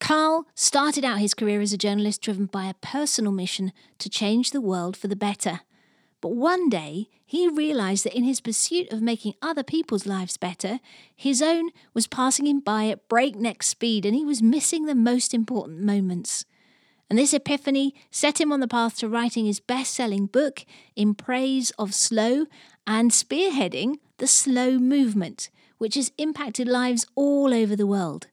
Carl 0.00 0.46
started 0.54 1.04
out 1.04 1.18
his 1.18 1.34
career 1.34 1.60
as 1.60 1.72
a 1.72 1.78
journalist 1.78 2.22
driven 2.22 2.46
by 2.46 2.66
a 2.66 2.74
personal 2.74 3.32
mission 3.32 3.72
to 3.98 4.08
change 4.08 4.50
the 4.50 4.60
world 4.60 4.96
for 4.96 5.08
the 5.08 5.16
better. 5.16 5.60
But 6.20 6.32
one 6.32 6.68
day, 6.68 7.08
he 7.24 7.48
realized 7.48 8.04
that 8.04 8.16
in 8.16 8.24
his 8.24 8.40
pursuit 8.40 8.92
of 8.92 9.00
making 9.00 9.34
other 9.40 9.62
people's 9.62 10.06
lives 10.06 10.36
better, 10.36 10.80
his 11.16 11.40
own 11.40 11.70
was 11.94 12.06
passing 12.06 12.46
him 12.46 12.60
by 12.60 12.88
at 12.88 13.08
breakneck 13.08 13.62
speed 13.62 14.04
and 14.04 14.14
he 14.14 14.24
was 14.24 14.42
missing 14.42 14.84
the 14.84 14.94
most 14.94 15.32
important 15.32 15.80
moments. 15.80 16.44
And 17.08 17.18
this 17.18 17.34
epiphany 17.34 17.94
set 18.10 18.40
him 18.40 18.52
on 18.52 18.60
the 18.60 18.68
path 18.68 18.98
to 18.98 19.08
writing 19.08 19.46
his 19.46 19.60
best 19.60 19.94
selling 19.94 20.26
book, 20.26 20.64
In 20.94 21.14
Praise 21.14 21.70
of 21.72 21.94
Slow, 21.94 22.46
and 22.86 23.10
spearheading 23.10 23.96
the 24.18 24.26
slow 24.26 24.78
movement, 24.78 25.50
which 25.78 25.94
has 25.94 26.12
impacted 26.18 26.68
lives 26.68 27.06
all 27.16 27.52
over 27.52 27.74
the 27.74 27.86
world. 27.86 28.28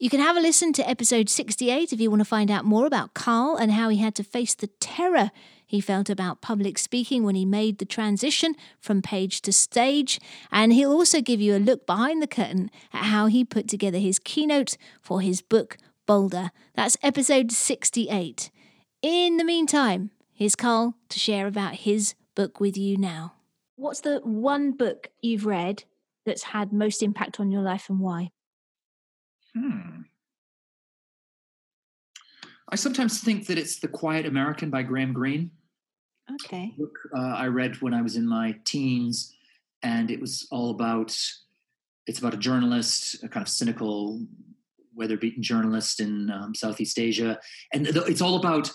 You 0.00 0.10
can 0.10 0.20
have 0.20 0.36
a 0.36 0.40
listen 0.40 0.72
to 0.74 0.88
episode 0.88 1.28
68 1.28 1.92
if 1.92 2.00
you 2.00 2.08
want 2.08 2.20
to 2.20 2.24
find 2.24 2.50
out 2.50 2.64
more 2.64 2.86
about 2.86 3.14
Carl 3.14 3.56
and 3.56 3.72
how 3.72 3.88
he 3.88 3.98
had 3.98 4.14
to 4.16 4.24
face 4.24 4.54
the 4.54 4.68
terror 4.78 5.30
he 5.68 5.82
felt 5.82 6.08
about 6.08 6.40
public 6.40 6.78
speaking 6.78 7.24
when 7.24 7.34
he 7.34 7.44
made 7.44 7.76
the 7.76 7.84
transition 7.84 8.56
from 8.80 9.02
page 9.02 9.42
to 9.42 9.52
stage, 9.52 10.18
and 10.50 10.72
he'll 10.72 10.90
also 10.90 11.20
give 11.20 11.42
you 11.42 11.54
a 11.54 11.58
look 11.58 11.86
behind 11.86 12.22
the 12.22 12.26
curtain 12.26 12.70
at 12.90 13.04
how 13.04 13.26
he 13.26 13.44
put 13.44 13.68
together 13.68 13.98
his 13.98 14.18
keynote 14.18 14.78
for 15.02 15.20
his 15.20 15.42
book 15.42 15.76
Bolder. 16.06 16.52
That's 16.74 16.96
episode 17.02 17.52
68. 17.52 18.50
In 19.02 19.36
the 19.36 19.44
meantime, 19.44 20.10
here's 20.32 20.56
Carl 20.56 20.94
to 21.10 21.18
share 21.18 21.46
about 21.46 21.74
his 21.74 22.14
book 22.34 22.60
with 22.60 22.78
you 22.78 22.96
now. 22.96 23.34
What's 23.76 24.00
the 24.00 24.20
one 24.24 24.72
book 24.72 25.10
you've 25.20 25.44
read 25.44 25.84
that's 26.24 26.44
had 26.44 26.72
most 26.72 27.02
impact 27.02 27.38
on 27.38 27.50
your 27.50 27.62
life 27.62 27.90
and 27.90 28.00
why? 28.00 28.30
Hmm. 29.54 30.00
I 32.70 32.76
sometimes 32.76 33.20
think 33.20 33.46
that 33.46 33.58
it's 33.58 33.78
The 33.78 33.88
Quiet 33.88 34.24
American 34.24 34.70
by 34.70 34.82
Graham 34.82 35.12
Greene. 35.12 35.50
Okay. 36.34 36.74
Book, 36.76 36.98
uh, 37.16 37.20
I 37.20 37.46
read 37.46 37.80
when 37.80 37.94
I 37.94 38.02
was 38.02 38.16
in 38.16 38.26
my 38.26 38.56
teens, 38.64 39.34
and 39.82 40.10
it 40.10 40.20
was 40.20 40.46
all 40.50 40.70
about 40.70 41.16
it's 42.06 42.18
about 42.18 42.34
a 42.34 42.38
journalist, 42.38 43.22
a 43.22 43.28
kind 43.28 43.42
of 43.42 43.48
cynical, 43.48 44.20
weather-beaten 44.94 45.42
journalist 45.42 46.00
in 46.00 46.30
um, 46.30 46.54
Southeast 46.54 46.98
Asia, 46.98 47.38
and 47.72 47.86
it's 47.86 48.20
all 48.20 48.36
about 48.36 48.70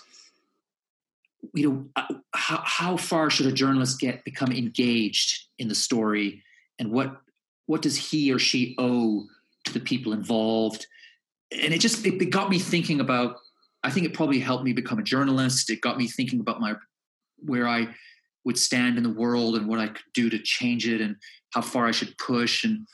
you 1.52 1.70
know 1.70 1.86
uh, 1.96 2.14
how 2.32 2.62
how 2.64 2.96
far 2.96 3.30
should 3.30 3.46
a 3.46 3.52
journalist 3.52 4.00
get 4.00 4.24
become 4.24 4.52
engaged 4.52 5.46
in 5.58 5.68
the 5.68 5.74
story, 5.74 6.42
and 6.78 6.90
what 6.90 7.20
what 7.66 7.82
does 7.82 7.96
he 7.96 8.32
or 8.32 8.38
she 8.38 8.74
owe 8.78 9.26
to 9.64 9.72
the 9.72 9.80
people 9.80 10.12
involved, 10.12 10.86
and 11.52 11.72
it 11.72 11.80
just 11.80 12.04
it, 12.04 12.20
it 12.20 12.30
got 12.30 12.50
me 12.50 12.58
thinking 12.58 13.00
about. 13.00 13.36
I 13.82 13.90
think 13.90 14.06
it 14.06 14.14
probably 14.14 14.40
helped 14.40 14.64
me 14.64 14.72
become 14.72 14.98
a 14.98 15.02
journalist. 15.02 15.68
It 15.68 15.82
got 15.82 15.98
me 15.98 16.08
thinking 16.08 16.40
about 16.40 16.58
my 16.58 16.74
where 17.38 17.68
I 17.68 17.88
would 18.44 18.58
stand 18.58 18.96
in 18.98 19.02
the 19.02 19.10
world 19.10 19.56
and 19.56 19.68
what 19.68 19.78
I 19.78 19.88
could 19.88 20.04
do 20.12 20.28
to 20.30 20.38
change 20.38 20.86
it 20.86 21.00
and 21.00 21.16
how 21.52 21.62
far 21.62 21.86
I 21.86 21.92
should 21.92 22.16
push 22.18 22.64
and 22.64 22.86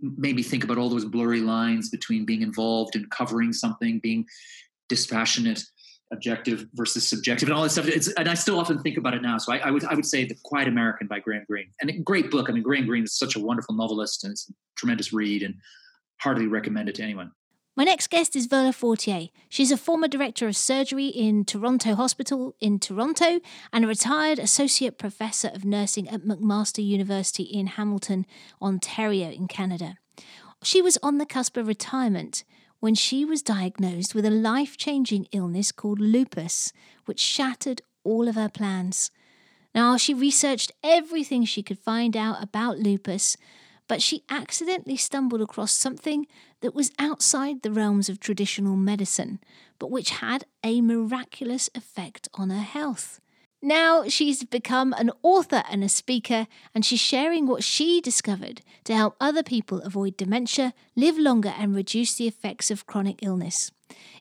maybe 0.00 0.42
think 0.42 0.64
about 0.64 0.78
all 0.78 0.88
those 0.88 1.04
blurry 1.04 1.40
lines 1.40 1.90
between 1.90 2.24
being 2.24 2.42
involved 2.42 2.94
and 2.94 3.10
covering 3.10 3.52
something, 3.52 3.98
being 4.00 4.26
dispassionate, 4.88 5.62
objective 6.12 6.66
versus 6.74 7.06
subjective, 7.06 7.48
and 7.48 7.56
all 7.56 7.62
that 7.62 7.70
stuff. 7.70 7.88
It's, 7.88 8.08
and 8.08 8.28
I 8.28 8.34
still 8.34 8.58
often 8.58 8.80
think 8.80 8.96
about 8.96 9.14
it 9.14 9.22
now. 9.22 9.38
So 9.38 9.52
I, 9.52 9.58
I, 9.58 9.70
would 9.70 9.84
I 9.84 9.94
would 9.94 10.06
say 10.06 10.24
The 10.24 10.36
Quiet 10.44 10.68
American 10.68 11.06
by 11.06 11.20
Graham 11.20 11.44
Greene, 11.48 11.70
and 11.80 11.90
a 11.90 11.94
great 11.94 12.30
book. 12.30 12.48
I 12.48 12.52
mean, 12.52 12.62
Graham 12.62 12.86
Greene 12.86 13.04
is 13.04 13.18
such 13.18 13.36
a 13.36 13.40
wonderful 13.40 13.74
novelist, 13.74 14.24
and 14.24 14.32
it's 14.32 14.48
a 14.48 14.52
tremendous 14.76 15.12
read, 15.12 15.42
and 15.42 15.54
heartily 16.20 16.46
recommend 16.46 16.88
it 16.88 16.94
to 16.96 17.02
anyone. 17.02 17.32
My 17.78 17.84
next 17.84 18.10
guest 18.10 18.34
is 18.34 18.48
Verla 18.48 18.74
Fortier. 18.74 19.28
She's 19.48 19.70
a 19.70 19.76
former 19.76 20.08
director 20.08 20.48
of 20.48 20.56
surgery 20.56 21.06
in 21.06 21.44
Toronto 21.44 21.94
Hospital 21.94 22.56
in 22.58 22.80
Toronto 22.80 23.38
and 23.72 23.84
a 23.84 23.86
retired 23.86 24.40
associate 24.40 24.98
professor 24.98 25.46
of 25.54 25.64
nursing 25.64 26.08
at 26.08 26.22
McMaster 26.22 26.84
University 26.84 27.44
in 27.44 27.68
Hamilton, 27.68 28.26
Ontario, 28.60 29.30
in 29.30 29.46
Canada. 29.46 29.94
She 30.60 30.82
was 30.82 30.98
on 31.04 31.18
the 31.18 31.24
cusp 31.24 31.56
of 31.56 31.68
retirement 31.68 32.42
when 32.80 32.96
she 32.96 33.24
was 33.24 33.42
diagnosed 33.42 34.12
with 34.12 34.26
a 34.26 34.30
life 34.30 34.76
changing 34.76 35.28
illness 35.30 35.70
called 35.70 36.00
lupus, 36.00 36.72
which 37.04 37.20
shattered 37.20 37.80
all 38.02 38.26
of 38.26 38.34
her 38.34 38.48
plans. 38.48 39.12
Now, 39.72 39.96
she 39.96 40.14
researched 40.14 40.72
everything 40.82 41.44
she 41.44 41.62
could 41.62 41.78
find 41.78 42.16
out 42.16 42.42
about 42.42 42.80
lupus 42.80 43.36
but 43.88 44.02
she 44.02 44.22
accidentally 44.28 44.96
stumbled 44.96 45.40
across 45.40 45.72
something 45.72 46.26
that 46.60 46.74
was 46.74 46.92
outside 46.98 47.62
the 47.62 47.72
realms 47.72 48.08
of 48.08 48.20
traditional 48.20 48.76
medicine, 48.76 49.40
but 49.78 49.90
which 49.90 50.10
had 50.10 50.44
a 50.62 50.80
miraculous 50.80 51.68
effect 51.74 52.28
on 52.34 52.50
her 52.50 52.62
health. 52.62 53.20
Now 53.60 54.04
she's 54.06 54.44
become 54.44 54.92
an 54.92 55.10
author 55.22 55.64
and 55.68 55.82
a 55.82 55.88
speaker, 55.88 56.46
and 56.74 56.84
she's 56.84 57.00
sharing 57.00 57.46
what 57.46 57.64
she 57.64 58.00
discovered 58.00 58.62
to 58.84 58.94
help 58.94 59.16
other 59.20 59.42
people 59.42 59.80
avoid 59.80 60.16
dementia, 60.16 60.74
live 60.94 61.18
longer, 61.18 61.52
and 61.58 61.74
reduce 61.74 62.14
the 62.14 62.28
effects 62.28 62.70
of 62.70 62.86
chronic 62.86 63.18
illness. 63.20 63.72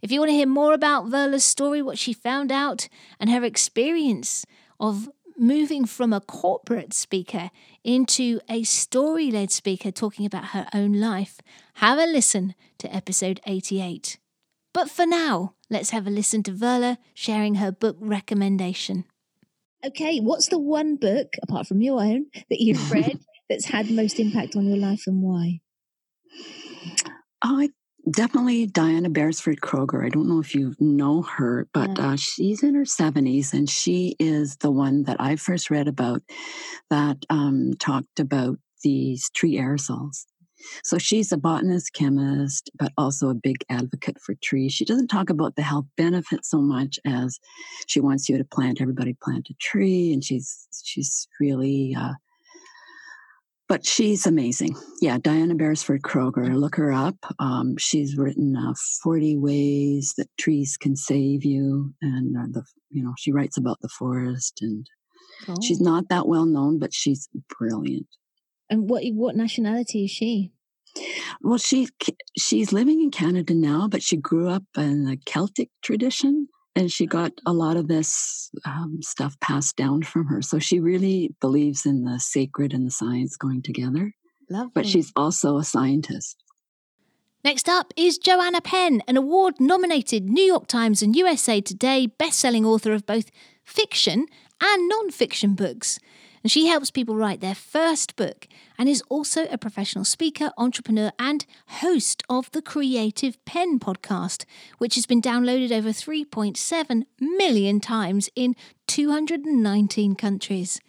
If 0.02 0.12
you 0.12 0.20
want 0.20 0.30
to 0.30 0.36
hear 0.36 0.48
more 0.48 0.74
about 0.74 1.08
Verla's 1.08 1.44
story, 1.44 1.84
what 1.84 2.00
she 2.00 2.14
found 2.14 2.52
out, 2.52 2.88
and 3.20 3.30
her 3.30 3.44
experience 3.44 4.44
of 4.80 5.10
moving 5.38 5.86
from 5.86 6.12
a 6.13 6.21
corporate 6.21 6.93
speaker 6.93 7.52
into 7.84 8.39
a 8.50 8.63
story 8.63 9.32
led 9.32 9.52
speaker 9.52 9.91
talking 9.91 10.26
about 10.26 10.47
her 10.47 10.67
own 10.73 10.93
life, 10.93 11.39
have 11.76 12.00
a 12.00 12.06
listen 12.06 12.56
to 12.80 12.93
episode 12.93 13.39
88. 13.45 14.17
But 14.73 14.89
for 14.89 15.06
now, 15.06 15.54
let's 15.69 15.91
have 15.91 16.08
a 16.08 16.12
listen 16.12 16.43
to 16.43 16.52
Verla 16.52 16.97
sharing 17.13 17.56
her 17.56 17.71
book 17.71 17.97
recommendation. 18.00 19.06
Okay, 19.86 20.19
what's 20.19 20.50
the 20.50 20.60
one 20.60 20.95
book, 20.95 21.34
apart 21.41 21.67
from 21.67 21.82
your 21.82 22.02
own, 22.02 22.26
that 22.50 22.60
you've 22.62 22.91
read 22.93 23.19
that's 23.50 23.65
had 23.65 23.89
most 23.89 24.19
impact 24.19 24.56
on 24.56 24.65
your 24.65 24.78
life 24.78 25.04
and 25.08 25.21
why? 25.21 25.62
I 27.41 27.69
definitely 28.12 28.67
Diana 28.67 29.10
Beresford 29.10 29.62
Kroeger. 29.62 30.06
I 30.06 30.10
don't 30.10 30.28
know 30.28 30.39
if 30.39 30.56
you 30.56 30.76
know 30.80 31.22
her, 31.24 31.67
but 31.74 32.00
uh, 32.00 32.15
she's 32.15 32.63
in 32.63 32.76
her 32.76 32.84
70s 32.84 33.54
and 33.54 33.70
she 33.70 34.15
is 34.20 34.58
the 34.58 34.72
one 34.72 35.04
that 35.04 35.17
I 35.20 35.36
first 35.36 35.70
read 35.70 35.88
about 35.88 36.22
that 36.89 37.17
um, 37.30 37.74
talked 37.80 38.20
about 38.20 38.58
these 38.84 39.30
tree 39.32 39.58
aerosols. 39.58 40.26
So 40.84 40.98
she's 40.98 41.32
a 41.32 41.38
botanist, 41.38 41.93
chemist, 41.93 42.72
but 42.78 42.91
also 42.98 43.30
a 43.30 43.36
big 43.36 43.58
advocate 43.70 44.20
for 44.20 44.36
trees. 44.36 44.74
She 44.74 44.86
doesn't 44.86 45.08
talk 45.08 45.30
about 45.30 45.56
the 45.56 45.62
health 45.62 45.86
benefits 45.98 46.50
so 46.50 46.60
much 46.60 47.00
as 47.06 47.39
she 47.88 48.00
wants 48.00 48.28
you 48.28 48.38
to 48.38 48.43
plant 48.43 48.82
everybody 48.82 49.15
plant 49.22 49.50
a 49.50 49.54
tree, 49.62 50.12
and 50.12 50.24
she's 50.24 50.67
she's 50.84 51.28
really 51.39 51.96
uh, 51.98 52.13
but 53.68 53.86
she's 53.86 54.26
amazing. 54.26 54.76
Yeah, 55.02 55.18
Diana 55.18 55.56
Beresford 55.56 56.02
Kroeger. 56.02 56.56
Look 56.56 56.76
her 56.76 56.92
up. 56.92 57.16
Um, 57.40 57.76
she's 57.78 58.18
written 58.18 58.56
uh, 58.56 58.74
"40 59.04 59.38
Ways 59.38 60.14
That 60.18 60.30
Trees 60.38 60.78
Can 60.78 60.96
Save 60.96 61.44
You," 61.44 61.94
and 62.02 62.38
uh, 62.38 62.48
the 62.52 62.64
you 62.90 63.04
know 63.04 63.14
she 63.18 63.32
writes 63.32 63.58
about 63.58 63.80
the 63.82 63.90
forest, 63.90 64.60
and 64.62 64.88
oh. 65.48 65.56
she's 65.62 65.82
not 65.82 66.10
that 66.10 66.28
well 66.28 66.46
known, 66.46 66.80
but 66.80 66.94
she's 66.94 67.30
brilliant. 67.58 68.08
And 68.70 68.90
what 68.90 69.04
what 69.14 69.36
nationality 69.36 70.06
is 70.06 70.12
she? 70.12 70.52
Well, 71.42 71.58
she 71.58 71.90
she's 72.38 72.72
living 72.72 73.02
in 73.02 73.12
Canada 73.12 73.54
now, 73.54 73.88
but 73.88 74.02
she 74.02 74.18
grew 74.18 74.50
up 74.50 74.64
in 74.76 75.06
the 75.06 75.18
Celtic 75.26 75.70
tradition 75.82 76.48
and 76.78 76.92
she 76.92 77.08
got 77.08 77.32
a 77.44 77.54
lot 77.54 77.76
of 77.76 77.88
this 77.88 78.52
um, 78.63 79.00
stuff 79.02 79.36
passed 79.40 79.76
down 79.76 80.04
from 80.04 80.28
her. 80.28 80.44
So 80.44 80.60
she 80.60 80.80
really 80.80 81.34
believes 81.42 81.88
in 81.88 82.04
the 82.04 82.20
sacred 82.20 82.72
and 82.72 82.86
the 82.86 82.92
science 82.92 83.36
going 83.36 83.63
together. 83.63 84.13
Lovely. 84.48 84.72
But 84.76 84.86
she's 84.86 85.12
also 85.16 85.58
a 85.58 85.63
scientist. 85.63 86.44
Next 87.44 87.68
up 87.68 87.94
is 87.98 88.20
Joanna 88.20 88.62
Penn, 88.62 89.02
an 89.08 89.18
award 89.18 89.56
nominated 89.60 90.30
New 90.30 90.44
York 90.44 90.68
Times 90.68 91.02
and 91.02 91.16
USA 91.16 91.62
Today 91.62 92.06
best-selling 92.06 92.63
author 92.63 92.94
of 92.94 93.08
both 93.08 93.32
fiction 93.66 94.28
and 94.62 94.88
non-fiction 94.88 95.56
books 95.56 96.00
and 96.48 96.52
she 96.54 96.68
helps 96.68 96.92
people 96.92 97.18
write 97.18 97.42
their 97.42 97.54
first 97.54 98.16
book 98.16 98.48
and 98.78 98.88
is 98.88 99.04
also 99.10 99.48
a 99.48 99.58
professional 99.58 100.06
speaker, 100.06 100.50
entrepreneur, 100.58 101.12
and 101.20 101.46
host 101.82 102.24
of 102.30 102.50
the 102.52 102.62
Creative 102.62 103.44
Penn 103.44 103.80
podcast, 103.80 104.46
which 104.78 104.96
has 104.96 105.06
been 105.06 105.22
downloaded 105.22 105.74
over 105.74 105.90
3.7 105.90 107.04
million 107.20 107.82
times 107.82 108.30
in 108.34 108.56
219 108.88 110.16
countries. 110.16 110.80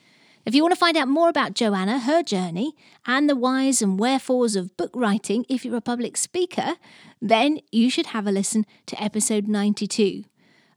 If 0.47 0.55
you 0.55 0.62
want 0.62 0.75
to 0.75 0.79
find 0.79 0.97
out 0.97 1.09
more 1.09 1.29
about 1.29 1.55
Joanna, 1.55 1.99
her 1.99 2.23
journey, 2.23 2.77
and 3.05 3.29
the 3.29 3.35
whys 3.35 3.83
and 3.83 3.99
wherefores 3.99 4.55
of 4.55 4.77
book 4.77 4.92
writing 4.94 5.44
if 5.49 5.64
you're 5.64 5.75
a 5.75 5.81
public 5.81 6.16
speaker, 6.16 6.77
then 7.21 7.59
you 7.73 7.90
should 7.90 8.07
have 8.07 8.29
a 8.29 8.31
listen 8.31 8.64
to 8.87 9.03
episode 9.03 9.49
92. 9.49 10.23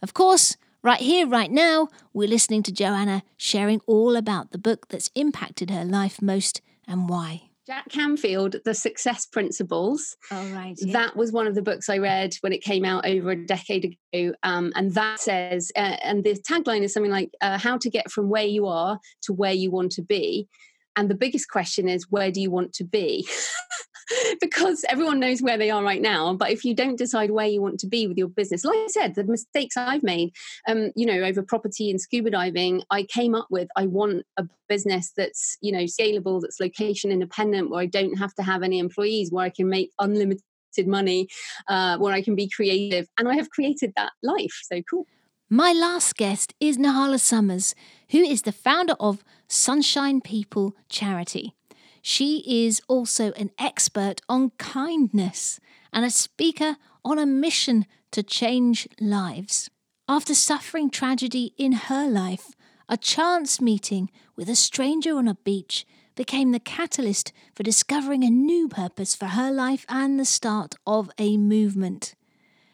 Of 0.02 0.16
course, 0.16 0.58
Right 0.84 1.00
here, 1.00 1.28
right 1.28 1.52
now, 1.52 1.90
we're 2.12 2.28
listening 2.28 2.64
to 2.64 2.72
Joanna 2.72 3.22
sharing 3.38 3.82
all 3.86 4.16
about 4.16 4.50
the 4.50 4.58
book 4.58 4.88
that's 4.90 5.12
impacted 5.14 5.70
her 5.70 5.86
life 5.86 6.24
most 6.24 6.60
and 6.88 7.08
why. 7.08 7.52
Jack 7.68 7.88
Canfield, 7.90 8.56
The 8.66 8.74
Success 8.74 9.28
Principles. 9.28 10.18
Oh, 10.32 10.50
right. 10.50 10.76
Yeah. 10.82 10.94
That 10.94 11.16
was 11.16 11.32
one 11.32 11.46
of 11.46 11.54
the 11.54 11.62
books 11.62 11.88
I 11.88 12.00
read 12.00 12.34
when 12.42 12.52
it 12.52 12.64
came 12.64 12.84
out 12.84 13.06
over 13.06 13.30
a 13.30 13.46
decade 13.46 13.96
ago. 14.12 14.34
Um, 14.42 14.74
and 14.76 14.92
that 14.96 15.20
says, 15.20 15.72
uh, 15.76 15.98
and 16.04 16.24
the 16.24 16.34
tagline 16.34 16.82
is 16.82 16.94
something 16.94 17.12
like, 17.12 17.30
uh, 17.42 17.60
How 17.60 17.78
to 17.78 17.90
get 17.92 18.10
from 18.10 18.30
where 18.30 18.48
you 18.48 18.66
are 18.66 19.00
to 19.24 19.34
where 19.34 19.54
you 19.54 19.70
want 19.70 19.92
to 19.94 20.02
be. 20.02 20.48
And 20.96 21.10
the 21.10 21.16
biggest 21.16 21.50
question 21.50 21.88
is, 21.88 22.10
Where 22.10 22.32
do 22.32 22.42
you 22.42 22.52
want 22.52 22.74
to 22.74 22.84
be? 22.84 23.28
because 24.42 24.84
everyone 24.90 25.20
knows 25.20 25.42
where 25.42 25.58
they 25.58 25.70
are 25.70 25.84
right 25.84 26.02
now. 26.02 26.34
But 26.34 26.52
if 26.52 26.66
you 26.66 26.74
don't 26.74 26.98
decide 26.98 27.32
where 27.32 27.48
you 27.48 27.62
want 27.62 27.80
to 27.82 27.88
be 27.88 28.08
with 28.08 28.18
your 28.18 28.28
business, 28.28 28.66
like 28.66 28.78
I 28.78 28.88
said, 28.88 29.16
the 29.16 29.24
mistakes 29.24 29.78
I've 29.78 30.04
made, 30.04 30.34
um, 30.68 30.92
you 30.96 31.06
know, 31.06 31.24
over 31.24 31.42
property 31.42 31.90
and 31.90 32.00
scuba 32.00 32.32
diving, 32.32 32.84
I 32.90 33.04
came 33.04 33.36
up 33.36 33.48
with 33.50 33.70
I 33.76 33.88
want 33.88 34.26
a 34.38 34.48
business 34.68 35.12
that's, 35.16 35.58
you 35.62 35.72
know, 35.72 35.84
scalable, 35.84 36.42
that's 36.42 36.60
location 36.60 37.12
independent, 37.12 37.70
where 37.70 37.82
I 37.82 37.86
don't 37.86 38.18
have 38.18 38.34
to 38.36 38.44
have 38.44 38.64
any 38.64 38.80
employees, 38.80 39.32
where 39.32 39.46
I 39.46 39.50
can 39.50 39.70
make 39.70 39.92
unlimited 40.00 40.42
money, 40.88 41.28
uh, 41.68 41.98
where 41.98 42.14
I 42.14 42.22
can 42.22 42.36
be 42.36 42.50
creative. 42.50 43.08
And 43.18 43.28
I 43.28 43.36
have 43.36 43.50
created 43.50 43.94
that 43.96 44.12
life. 44.24 44.62
So 44.64 44.82
cool. 44.90 45.06
My 45.54 45.74
last 45.74 46.16
guest 46.16 46.54
is 46.62 46.78
Nahla 46.78 47.20
Summers, 47.20 47.76
who 48.12 48.20
is 48.20 48.44
the 48.44 48.54
founder 48.54 48.96
of 49.02 49.22
Sunshine 49.50 50.22
People 50.22 50.78
Charity. 50.88 51.54
She 52.02 52.66
is 52.66 52.82
also 52.88 53.34
an 53.34 53.52
expert 53.60 54.22
on 54.30 54.52
kindness 54.52 55.60
and 55.92 56.06
a 56.06 56.10
speaker 56.10 56.78
on 57.04 57.20
a 57.20 57.26
mission 57.26 57.86
to 58.12 58.24
change 58.24 58.88
lives. 59.02 59.70
After 60.08 60.34
suffering 60.34 60.90
tragedy 60.90 61.54
in 61.58 61.74
her 61.74 62.08
life, 62.08 62.56
a 62.88 62.96
chance 62.96 63.60
meeting 63.60 64.10
with 64.38 64.48
a 64.48 64.56
stranger 64.56 65.18
on 65.18 65.28
a 65.28 65.36
beach 65.36 65.86
became 66.16 66.54
the 66.54 66.62
catalyst 66.62 67.34
for 67.54 67.64
discovering 67.64 68.24
a 68.24 68.30
new 68.30 68.70
purpose 68.70 69.16
for 69.16 69.26
her 69.26 69.52
life 69.52 69.86
and 69.90 70.18
the 70.18 70.24
start 70.24 70.76
of 70.88 71.12
a 71.18 71.36
movement. 71.36 72.16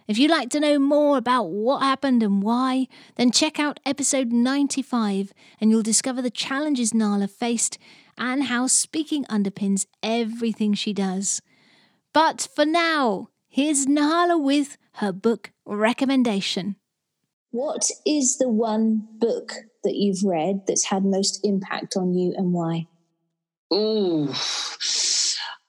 If 0.08 0.18
you'd 0.18 0.32
like 0.32 0.50
to 0.52 0.62
know 0.62 0.80
more 0.80 1.18
about 1.18 1.50
what 1.50 1.82
happened 1.82 2.24
and 2.24 2.42
why, 2.42 2.88
then 3.16 3.30
check 3.30 3.60
out 3.60 3.82
episode 3.86 4.32
95 4.32 5.34
and 5.60 5.70
you'll 5.70 5.84
discover 5.84 6.22
the 6.22 6.30
challenges 6.30 6.94
Nahla 6.94 7.30
faced 7.30 7.78
and 8.18 8.46
how 8.46 8.68
speaking 8.68 9.26
underpins 9.26 9.86
everything 10.02 10.74
she 10.74 10.94
does. 10.94 11.42
But 12.14 12.48
for 12.56 12.66
now, 12.66 13.28
here's 13.50 13.86
Nahla 13.86 14.42
with 14.42 14.78
her 14.94 15.12
book 15.12 15.52
recommendation. 15.66 16.78
What 17.52 17.92
is 18.06 18.38
the 18.38 18.48
one 18.48 19.08
book 19.20 19.52
that 19.84 19.96
you've 19.96 20.24
read 20.24 20.68
that's 20.68 20.86
had 20.86 21.04
most 21.04 21.42
impact 21.44 21.98
on 21.98 22.14
you 22.14 22.34
and 22.38 22.54
why? 22.54 22.88
Oh, 23.70 24.34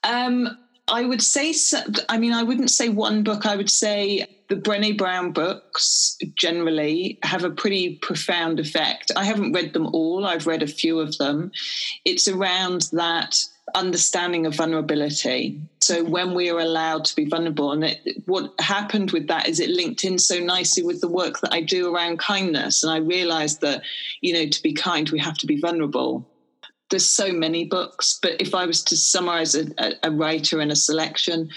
um, 0.05 0.57
I 0.91 1.05
would 1.05 1.23
say, 1.23 1.55
I 2.09 2.19
mean, 2.19 2.33
I 2.33 2.43
wouldn't 2.43 2.71
say 2.71 2.89
one 2.89 3.23
book. 3.23 3.47
I 3.47 3.57
would 3.57 3.71
say 3.71 4.27
the 4.49 4.57
Brené 4.57 4.97
Brown 4.97 5.33
books 5.33 6.17
generally 6.35 7.19
have 7.23 7.45
a 7.45 7.51
pretty 7.51 7.97
profound 7.97 8.59
effect. 8.59 9.13
I 9.15 9.25
haven't 9.25 9.53
read 9.53 9.73
them 9.73 9.87
all, 9.87 10.25
I've 10.27 10.47
read 10.47 10.63
a 10.63 10.67
few 10.67 11.01
of 11.01 11.17
them. 11.19 11.53
It's 12.05 12.29
around 12.29 12.89
that 12.93 13.39
understanding 13.75 14.47
of 14.47 14.55
vulnerability. 14.55 15.61
So 15.81 16.03
when 16.03 16.35
we 16.35 16.51
are 16.51 16.59
allowed 16.59 17.05
to 17.07 17.17
be 17.17 17.27
vulnerable, 17.27 17.73
and 17.73 17.85
it, 17.85 18.23
what 18.27 18.53
happened 18.59 19.11
with 19.11 19.27
that 19.29 19.49
is 19.49 19.61
it 19.61 19.71
linked 19.71 20.05
in 20.05 20.19
so 20.19 20.39
nicely 20.39 20.83
with 20.83 21.01
the 21.01 21.09
work 21.09 21.41
that 21.41 21.53
I 21.53 21.61
do 21.61 21.95
around 21.95 22.19
kindness. 22.19 22.83
And 22.83 22.93
I 22.93 22.99
realized 22.99 23.61
that, 23.61 23.83
you 24.21 24.33
know, 24.33 24.49
to 24.49 24.63
be 24.63 24.73
kind, 24.73 25.09
we 25.11 25.19
have 25.19 25.39
to 25.39 25.47
be 25.47 25.61
vulnerable 25.61 26.28
there's 26.91 27.09
so 27.09 27.33
many 27.33 27.65
books, 27.65 28.19
but 28.21 28.41
if 28.41 28.55
I 28.55 28.67
was 28.67 28.83
to 28.85 28.97
summarize 28.97 29.55
a, 29.55 29.67
a, 30.03 30.11
writer 30.11 30.61
and 30.61 30.73
a 30.73 30.77
selection, 30.77 31.51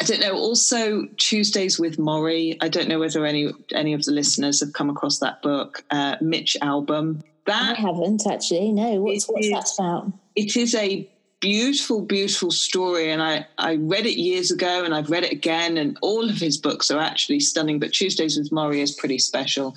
I 0.00 0.04
don't 0.04 0.20
know. 0.20 0.32
Also, 0.32 1.06
Tuesdays 1.16 1.78
with 1.78 1.98
Morrie. 1.98 2.56
I 2.60 2.68
don't 2.68 2.88
know 2.88 2.98
whether 2.98 3.24
any 3.24 3.52
any 3.72 3.92
of 3.92 4.04
the 4.04 4.12
listeners 4.12 4.60
have 4.60 4.72
come 4.72 4.90
across 4.90 5.18
that 5.20 5.40
book, 5.42 5.84
uh, 5.90 6.16
Mitch 6.20 6.56
Albom. 6.60 7.22
That 7.46 7.78
I 7.78 7.80
haven't 7.80 8.26
actually. 8.26 8.72
No, 8.72 9.00
what's 9.00 9.26
what's 9.26 9.46
is, 9.46 9.52
that 9.52 9.70
about? 9.78 10.12
It 10.34 10.56
is 10.56 10.74
a 10.74 11.08
beautiful, 11.40 12.00
beautiful 12.00 12.50
story, 12.50 13.10
and 13.10 13.22
I 13.22 13.46
I 13.58 13.76
read 13.76 14.06
it 14.06 14.18
years 14.18 14.50
ago, 14.50 14.84
and 14.84 14.94
I've 14.94 15.10
read 15.10 15.24
it 15.24 15.32
again, 15.32 15.76
and 15.76 15.96
all 16.00 16.28
of 16.28 16.38
his 16.38 16.56
books 16.58 16.90
are 16.90 17.00
actually 17.00 17.40
stunning. 17.40 17.78
But 17.78 17.92
Tuesdays 17.92 18.36
with 18.36 18.50
Morrie 18.50 18.82
is 18.82 18.92
pretty 18.92 19.18
special, 19.18 19.74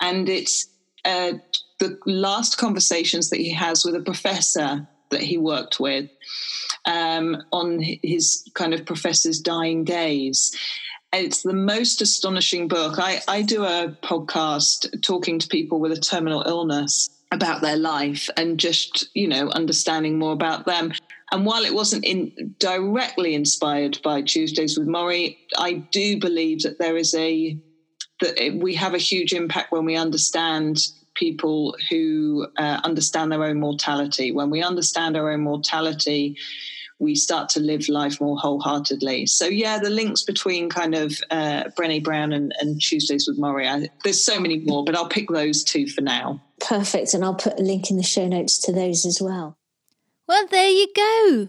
and 0.00 0.28
it's. 0.28 0.68
Uh, 1.08 1.38
the 1.78 1.98
last 2.06 2.58
conversations 2.58 3.30
that 3.30 3.40
he 3.40 3.50
has 3.50 3.84
with 3.84 3.94
a 3.94 4.00
professor 4.00 4.86
that 5.10 5.22
he 5.22 5.38
worked 5.38 5.80
with 5.80 6.10
um, 6.84 7.42
on 7.50 7.80
his 8.02 8.46
kind 8.54 8.74
of 8.74 8.84
professor's 8.84 9.40
dying 9.40 9.84
days. 9.84 10.54
It's 11.12 11.42
the 11.42 11.54
most 11.54 12.02
astonishing 12.02 12.68
book. 12.68 12.98
I, 12.98 13.22
I 13.26 13.40
do 13.40 13.64
a 13.64 13.96
podcast 14.02 15.02
talking 15.02 15.38
to 15.38 15.48
people 15.48 15.80
with 15.80 15.92
a 15.92 16.00
terminal 16.00 16.42
illness 16.46 17.08
about 17.32 17.62
their 17.62 17.76
life 17.76 18.28
and 18.36 18.60
just, 18.60 19.08
you 19.14 19.28
know, 19.28 19.48
understanding 19.50 20.18
more 20.18 20.32
about 20.32 20.66
them. 20.66 20.92
And 21.32 21.46
while 21.46 21.64
it 21.64 21.72
wasn't 21.72 22.04
in, 22.04 22.54
directly 22.58 23.34
inspired 23.34 23.98
by 24.02 24.20
Tuesdays 24.22 24.78
with 24.78 24.88
Morrie, 24.88 25.38
I 25.58 25.74
do 25.90 26.18
believe 26.18 26.62
that 26.62 26.78
there 26.78 26.96
is 26.96 27.14
a 27.14 27.56
that 28.20 28.58
we 28.60 28.74
have 28.74 28.94
a 28.94 28.98
huge 28.98 29.32
impact 29.32 29.70
when 29.70 29.84
we 29.84 29.94
understand 29.94 30.88
people 31.18 31.74
who 31.90 32.46
uh, 32.56 32.80
understand 32.84 33.32
their 33.32 33.44
own 33.44 33.58
mortality. 33.58 34.30
When 34.32 34.50
we 34.50 34.62
understand 34.62 35.16
our 35.16 35.30
own 35.30 35.40
mortality, 35.40 36.36
we 36.98 37.14
start 37.14 37.48
to 37.50 37.60
live 37.60 37.88
life 37.88 38.20
more 38.20 38.36
wholeheartedly. 38.36 39.26
So 39.26 39.46
yeah, 39.46 39.78
the 39.78 39.90
links 39.90 40.22
between 40.22 40.68
kind 40.68 40.94
of 40.94 41.18
uh, 41.30 41.64
Brené 41.76 42.02
Brown 42.02 42.32
and, 42.32 42.54
and 42.60 42.80
Tuesdays 42.80 43.26
with 43.28 43.38
Morrie. 43.38 43.68
I, 43.68 43.88
there's 44.04 44.24
so 44.24 44.40
many 44.40 44.58
more, 44.60 44.84
but 44.84 44.96
I'll 44.96 45.08
pick 45.08 45.28
those 45.28 45.62
two 45.62 45.86
for 45.86 46.00
now. 46.00 46.42
Perfect, 46.60 47.14
and 47.14 47.24
I'll 47.24 47.34
put 47.34 47.58
a 47.58 47.62
link 47.62 47.90
in 47.90 47.96
the 47.96 48.02
show 48.02 48.26
notes 48.26 48.58
to 48.60 48.72
those 48.72 49.06
as 49.06 49.20
well. 49.20 49.56
Well, 50.26 50.46
there 50.48 50.68
you 50.68 50.88
go. 50.94 51.48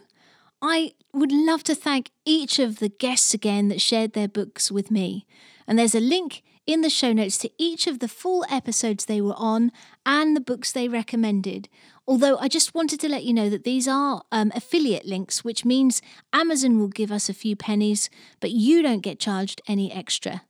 I 0.61 0.93
would 1.13 1.31
love 1.31 1.63
to 1.63 1.75
thank 1.75 2.11
each 2.25 2.59
of 2.59 2.79
the 2.79 2.89
guests 2.89 3.33
again 3.33 3.69
that 3.69 3.81
shared 3.81 4.13
their 4.13 4.27
books 4.27 4.71
with 4.71 4.91
me. 4.91 5.25
And 5.67 5.77
there's 5.77 5.95
a 5.95 5.99
link 5.99 6.43
in 6.69 6.81
the 6.81 6.89
show 6.89 7.11
notes 7.11 7.39
to 7.39 7.49
each 7.57 7.87
of 7.87 7.97
the 7.97 8.07
full 8.07 8.45
episodes 8.47 9.05
they 9.05 9.19
were 9.19 9.33
on 9.37 9.71
and 10.05 10.35
the 10.35 10.39
books 10.39 10.71
they 10.71 10.87
recommended. 10.87 11.67
Although 12.07 12.37
I 12.37 12.47
just 12.47 12.75
wanted 12.75 12.99
to 12.99 13.09
let 13.09 13.23
you 13.23 13.33
know 13.33 13.49
that 13.49 13.63
these 13.63 13.87
are 13.87 14.21
um, 14.31 14.51
affiliate 14.53 15.07
links, 15.07 15.43
which 15.43 15.65
means 15.65 15.99
Amazon 16.31 16.77
will 16.77 16.87
give 16.87 17.11
us 17.11 17.27
a 17.27 17.33
few 17.33 17.55
pennies, 17.55 18.11
but 18.39 18.51
you 18.51 18.83
don't 18.83 19.01
get 19.01 19.19
charged 19.19 19.63
any 19.67 19.91
extra. 19.91 20.43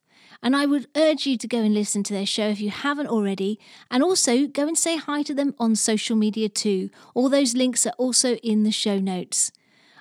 And 0.43 0.57
I 0.57 0.65
would 0.65 0.87
urge 0.93 1.25
you 1.25 1.37
to 1.37 1.47
go 1.47 1.59
and 1.59 1.73
listen 1.73 2.03
to 2.03 2.13
their 2.13 2.25
show 2.25 2.49
if 2.49 2.59
you 2.59 2.69
haven't 2.69 3.07
already, 3.07 3.57
and 3.89 4.03
also 4.03 4.45
go 4.45 4.67
and 4.67 4.77
say 4.77 4.97
hi 4.97 5.23
to 5.23 5.33
them 5.33 5.55
on 5.57 5.73
social 5.77 6.17
media 6.17 6.49
too. 6.49 6.89
All 7.13 7.29
those 7.29 7.55
links 7.55 7.85
are 7.85 7.95
also 7.97 8.35
in 8.35 8.63
the 8.63 8.71
show 8.71 8.99
notes. 8.99 9.53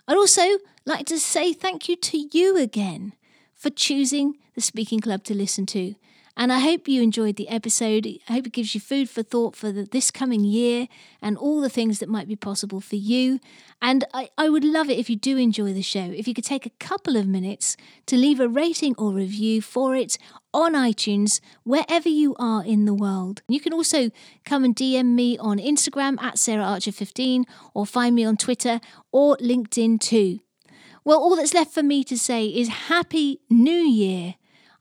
I'd 0.08 0.16
also 0.16 0.58
like 0.84 1.06
to 1.06 1.20
say 1.20 1.52
thank 1.52 1.88
you 1.88 1.94
to 1.94 2.28
you 2.32 2.56
again 2.56 3.12
for 3.58 3.70
choosing 3.70 4.36
the 4.54 4.60
Speaking 4.62 5.00
Club 5.00 5.24
to 5.24 5.34
listen 5.34 5.66
to. 5.66 5.94
And 6.40 6.52
I 6.52 6.60
hope 6.60 6.86
you 6.86 7.02
enjoyed 7.02 7.34
the 7.34 7.48
episode. 7.48 8.06
I 8.28 8.34
hope 8.34 8.46
it 8.46 8.52
gives 8.52 8.72
you 8.72 8.80
food 8.80 9.10
for 9.10 9.24
thought 9.24 9.56
for 9.56 9.72
the, 9.72 9.82
this 9.82 10.12
coming 10.12 10.44
year 10.44 10.86
and 11.20 11.36
all 11.36 11.60
the 11.60 11.68
things 11.68 11.98
that 11.98 12.08
might 12.08 12.28
be 12.28 12.36
possible 12.36 12.80
for 12.80 12.94
you. 12.94 13.40
And 13.82 14.04
I, 14.14 14.30
I 14.38 14.48
would 14.48 14.62
love 14.62 14.88
it 14.88 15.00
if 15.00 15.10
you 15.10 15.16
do 15.16 15.36
enjoy 15.36 15.72
the 15.72 15.82
show, 15.82 16.12
if 16.14 16.28
you 16.28 16.34
could 16.34 16.44
take 16.44 16.64
a 16.64 16.70
couple 16.78 17.16
of 17.16 17.26
minutes 17.26 17.76
to 18.06 18.16
leave 18.16 18.38
a 18.38 18.48
rating 18.48 18.94
or 18.96 19.12
review 19.12 19.60
for 19.60 19.96
it 19.96 20.16
on 20.54 20.74
iTunes, 20.74 21.40
wherever 21.64 22.08
you 22.08 22.36
are 22.38 22.64
in 22.64 22.84
the 22.84 22.94
world. 22.94 23.42
You 23.48 23.58
can 23.58 23.72
also 23.72 24.10
come 24.44 24.64
and 24.64 24.76
DM 24.76 25.16
me 25.16 25.36
on 25.38 25.58
Instagram 25.58 26.22
at 26.22 26.38
Sarah 26.38 26.62
Archer 26.62 26.92
15 26.92 27.46
or 27.74 27.84
find 27.84 28.14
me 28.14 28.24
on 28.24 28.36
Twitter 28.36 28.80
or 29.10 29.36
LinkedIn 29.38 29.98
too. 29.98 30.38
Well, 31.08 31.20
all 31.20 31.36
that's 31.36 31.54
left 31.54 31.72
for 31.72 31.82
me 31.82 32.04
to 32.04 32.18
say 32.18 32.48
is 32.48 32.68
Happy 32.68 33.40
New 33.48 33.72
Year. 33.72 34.34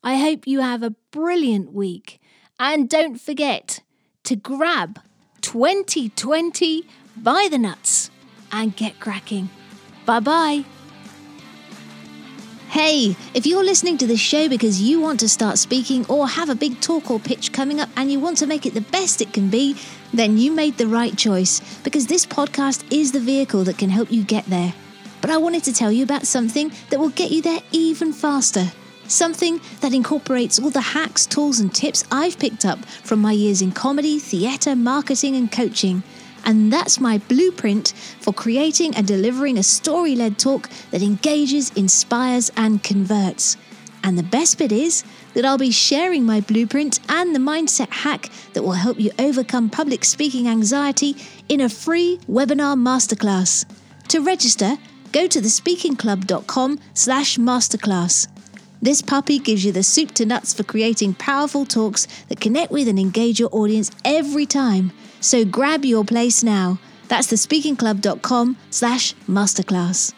I 0.03 0.17
hope 0.17 0.45
you 0.45 0.59
have 0.59 0.83
a 0.83 0.89
brilliant 1.09 1.71
week. 1.71 2.19
And 2.59 2.89
don't 2.89 3.15
forget 3.15 3.79
to 4.25 4.35
grab 4.35 4.99
2020 5.39 6.83
by 7.15 7.47
the 7.49 7.57
nuts 7.57 8.11
and 8.51 8.75
get 8.75 8.99
cracking. 8.99 9.49
Bye 10.05 10.19
bye. 10.19 10.65
Hey, 12.71 13.15
if 13.33 13.45
you're 13.45 13.63
listening 13.63 13.97
to 13.99 14.05
this 14.05 14.19
show 14.19 14.49
because 14.49 14.81
you 14.81 14.99
want 14.99 15.21
to 15.21 15.29
start 15.29 15.57
speaking 15.57 16.05
or 16.07 16.27
have 16.27 16.49
a 16.49 16.55
big 16.55 16.81
talk 16.81 17.09
or 17.09 17.21
pitch 17.21 17.53
coming 17.53 17.79
up 17.79 17.87
and 17.95 18.11
you 18.11 18.19
want 18.19 18.37
to 18.39 18.47
make 18.47 18.65
it 18.65 18.73
the 18.73 18.81
best 18.81 19.21
it 19.21 19.31
can 19.31 19.47
be, 19.49 19.77
then 20.13 20.37
you 20.37 20.51
made 20.51 20.77
the 20.77 20.87
right 20.87 21.17
choice 21.17 21.61
because 21.85 22.07
this 22.07 22.25
podcast 22.25 22.83
is 22.91 23.13
the 23.13 23.21
vehicle 23.21 23.63
that 23.63 23.77
can 23.77 23.89
help 23.89 24.11
you 24.11 24.25
get 24.25 24.45
there. 24.47 24.73
But 25.21 25.29
I 25.29 25.37
wanted 25.37 25.63
to 25.65 25.73
tell 25.73 25.91
you 25.91 26.03
about 26.03 26.27
something 26.27 26.71
that 26.89 26.99
will 26.99 27.09
get 27.09 27.31
you 27.31 27.41
there 27.41 27.61
even 27.71 28.13
faster. 28.13 28.71
Something 29.07 29.61
that 29.79 29.93
incorporates 29.93 30.59
all 30.59 30.69
the 30.69 30.81
hacks, 30.81 31.25
tools, 31.25 31.59
and 31.59 31.73
tips 31.73 32.03
I've 32.11 32.37
picked 32.37 32.65
up 32.65 32.85
from 32.85 33.19
my 33.19 33.31
years 33.31 33.61
in 33.61 33.71
comedy, 33.71 34.19
theatre, 34.19 34.75
marketing, 34.75 35.35
and 35.35 35.51
coaching. 35.51 36.03
And 36.43 36.71
that's 36.71 36.99
my 36.99 37.17
blueprint 37.17 37.93
for 38.19 38.33
creating 38.33 38.95
and 38.95 39.07
delivering 39.07 39.57
a 39.57 39.63
story 39.63 40.15
led 40.15 40.37
talk 40.37 40.69
that 40.91 41.01
engages, 41.01 41.71
inspires, 41.71 42.51
and 42.57 42.83
converts. 42.83 43.57
And 44.03 44.17
the 44.17 44.23
best 44.23 44.57
bit 44.57 44.71
is 44.71 45.03
that 45.33 45.45
I'll 45.45 45.57
be 45.57 45.71
sharing 45.71 46.23
my 46.23 46.39
blueprint 46.39 46.99
and 47.09 47.35
the 47.35 47.39
mindset 47.39 47.89
hack 47.89 48.29
that 48.53 48.63
will 48.63 48.71
help 48.71 48.99
you 48.99 49.11
overcome 49.19 49.69
public 49.69 50.05
speaking 50.05 50.47
anxiety 50.47 51.15
in 51.49 51.61
a 51.61 51.69
free 51.69 52.19
webinar 52.29 52.77
masterclass. 52.77 53.65
To 54.09 54.21
register, 54.21 54.77
go 55.11 55.27
to 55.27 55.39
thespeakingclub.com 55.39 56.79
slash 56.93 57.37
masterclass. 57.37 58.27
This 58.81 59.01
puppy 59.01 59.39
gives 59.39 59.65
you 59.65 59.71
the 59.71 59.83
soup 59.83 60.11
to 60.13 60.25
nuts 60.25 60.53
for 60.53 60.63
creating 60.63 61.15
powerful 61.15 61.65
talks 61.65 62.07
that 62.29 62.39
connect 62.39 62.71
with 62.71 62.87
and 62.87 62.99
engage 62.99 63.39
your 63.39 63.49
audience 63.51 63.89
every 64.05 64.45
time. 64.45 64.91
So 65.19 65.45
grab 65.45 65.83
your 65.83 66.05
place 66.05 66.43
now. 66.43 66.79
That's 67.07 67.27
thespeakingclub.com 67.27 68.57
slash 68.69 69.15
masterclass. 69.27 70.13